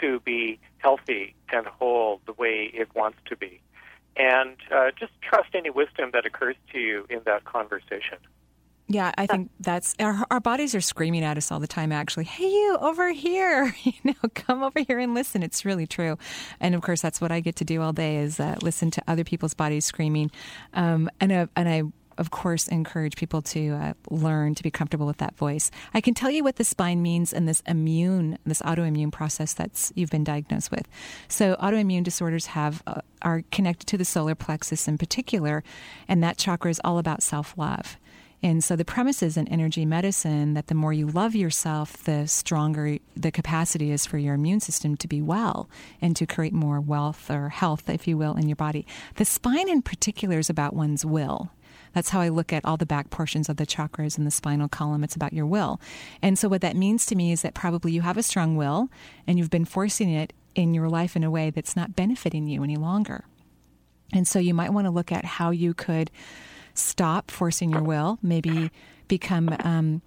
[0.00, 3.60] to be healthy and whole the way it wants to be?
[4.16, 8.18] And uh, just trust any wisdom that occurs to you in that conversation.
[8.90, 11.92] Yeah, I think that's our, our bodies are screaming at us all the time.
[11.92, 15.44] Actually, hey, you over here, you know, come over here and listen.
[15.44, 16.18] It's really true,
[16.58, 19.02] and of course, that's what I get to do all day is uh, listen to
[19.06, 20.32] other people's bodies screaming,
[20.74, 21.82] um, and uh, and I.
[22.18, 25.70] Of course, encourage people to uh, learn to be comfortable with that voice.
[25.94, 29.92] I can tell you what the spine means in this immune, this autoimmune process that's
[29.94, 30.88] you've been diagnosed with.
[31.28, 35.62] So, autoimmune disorders have uh, are connected to the solar plexus in particular,
[36.08, 37.96] and that chakra is all about self love.
[38.42, 42.26] And so the premise is in energy medicine that the more you love yourself, the
[42.26, 45.68] stronger the capacity is for your immune system to be well
[46.00, 48.86] and to create more wealth or health, if you will, in your body.
[49.16, 51.50] The spine in particular is about one's will.
[51.92, 54.68] That's how I look at all the back portions of the chakras and the spinal
[54.68, 55.04] column.
[55.04, 55.80] It's about your will.
[56.22, 58.88] And so, what that means to me is that probably you have a strong will
[59.26, 62.62] and you've been forcing it in your life in a way that's not benefiting you
[62.62, 63.24] any longer.
[64.12, 66.10] And so, you might want to look at how you could
[66.74, 68.70] stop forcing your will, maybe
[69.08, 70.02] become um,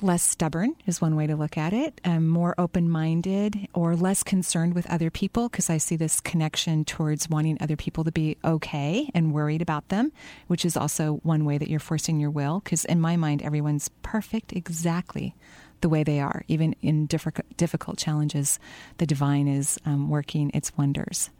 [0.00, 4.22] less stubborn, is one way to look at it, um, more open minded, or less
[4.22, 8.36] concerned with other people, because I see this connection towards wanting other people to be
[8.44, 10.12] okay and worried about them,
[10.46, 13.90] which is also one way that you're forcing your will, because in my mind, everyone's
[14.02, 15.34] perfect exactly
[15.80, 16.42] the way they are.
[16.48, 18.58] Even in difficult, difficult challenges,
[18.98, 21.30] the divine is um, working its wonders.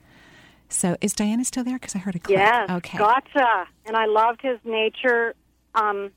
[0.69, 1.79] So is Diana still there?
[1.79, 2.39] Because I heard a click.
[2.39, 2.71] Yes.
[2.71, 2.99] Okay.
[2.99, 3.67] Gotcha.
[3.87, 5.35] And I loved his nature
[5.75, 6.11] um,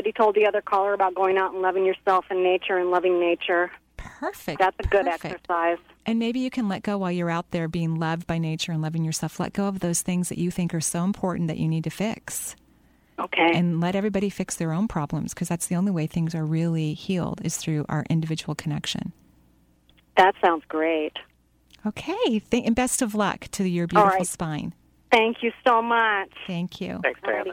[0.00, 2.90] that he told the other caller about going out and loving yourself and nature and
[2.90, 3.70] loving nature.
[3.98, 4.58] Perfect.
[4.58, 5.34] That's a good Perfect.
[5.34, 5.76] exercise.
[6.06, 8.80] And maybe you can let go while you're out there being loved by nature and
[8.80, 9.38] loving yourself.
[9.38, 11.90] Let go of those things that you think are so important that you need to
[11.90, 12.56] fix.
[13.18, 13.50] Okay.
[13.52, 16.94] And let everybody fix their own problems because that's the only way things are really
[16.94, 19.12] healed is through our individual connection.
[20.16, 21.18] That sounds great.
[21.84, 22.40] Okay.
[22.50, 24.26] Th- and best of luck to your beautiful right.
[24.26, 24.72] spine.
[25.12, 26.32] Thank you so much.
[26.46, 27.00] Thank you.
[27.02, 27.52] Thanks, Diana.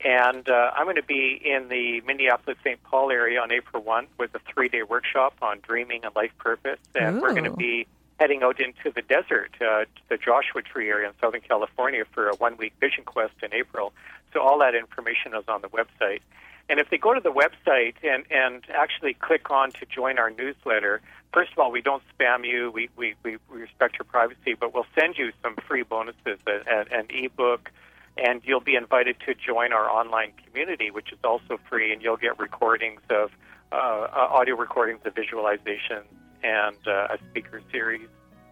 [0.06, 2.84] And uh, I'm going to be in the Minneapolis St.
[2.84, 6.78] Paul area on April 1 with a three day workshop on dreaming and life purpose.
[6.96, 7.88] And we're going to be
[8.20, 12.36] heading out into the desert, uh, the Joshua Tree area in Southern California for a
[12.36, 13.92] one week vision quest in April.
[14.34, 16.22] So all that information is on the website.
[16.70, 20.30] And if they go to the website and, and actually click on to join our
[20.30, 21.02] newsletter,
[21.34, 22.72] first of all, we don't spam you.
[22.72, 27.08] We, we, we respect your privacy, but we'll send you some free bonuses, an, an
[27.10, 27.72] ebook,
[28.18, 32.18] and you'll be invited to join our online community, which is also free, and you'll
[32.18, 33.32] get recordings of
[33.72, 36.06] uh, uh audio recordings of visualizations
[36.42, 38.08] and uh, a speaker series.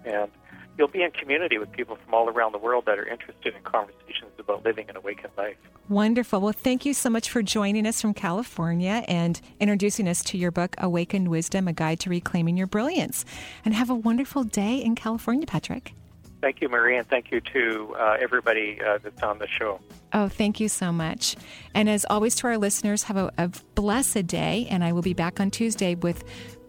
[0.05, 0.29] And
[0.77, 3.61] you'll be in community with people from all around the world that are interested in
[3.63, 5.55] conversations about living an awakened life.
[5.89, 6.41] Wonderful.
[6.41, 10.51] Well, thank you so much for joining us from California and introducing us to your
[10.51, 13.25] book, Awakened Wisdom A Guide to Reclaiming Your Brilliance.
[13.63, 15.93] And have a wonderful day in California, Patrick.
[16.41, 19.79] Thank you, Marie, and thank you to uh, everybody uh, that's on the show.
[20.13, 21.35] Oh, thank you so much.
[21.73, 24.67] And as always, to our listeners, have a, a blessed day.
[24.69, 26.23] And I will be back on Tuesday with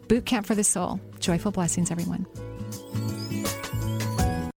[0.09, 1.01] Boot Camp for the Soul.
[1.21, 2.27] Joyful blessings, everyone.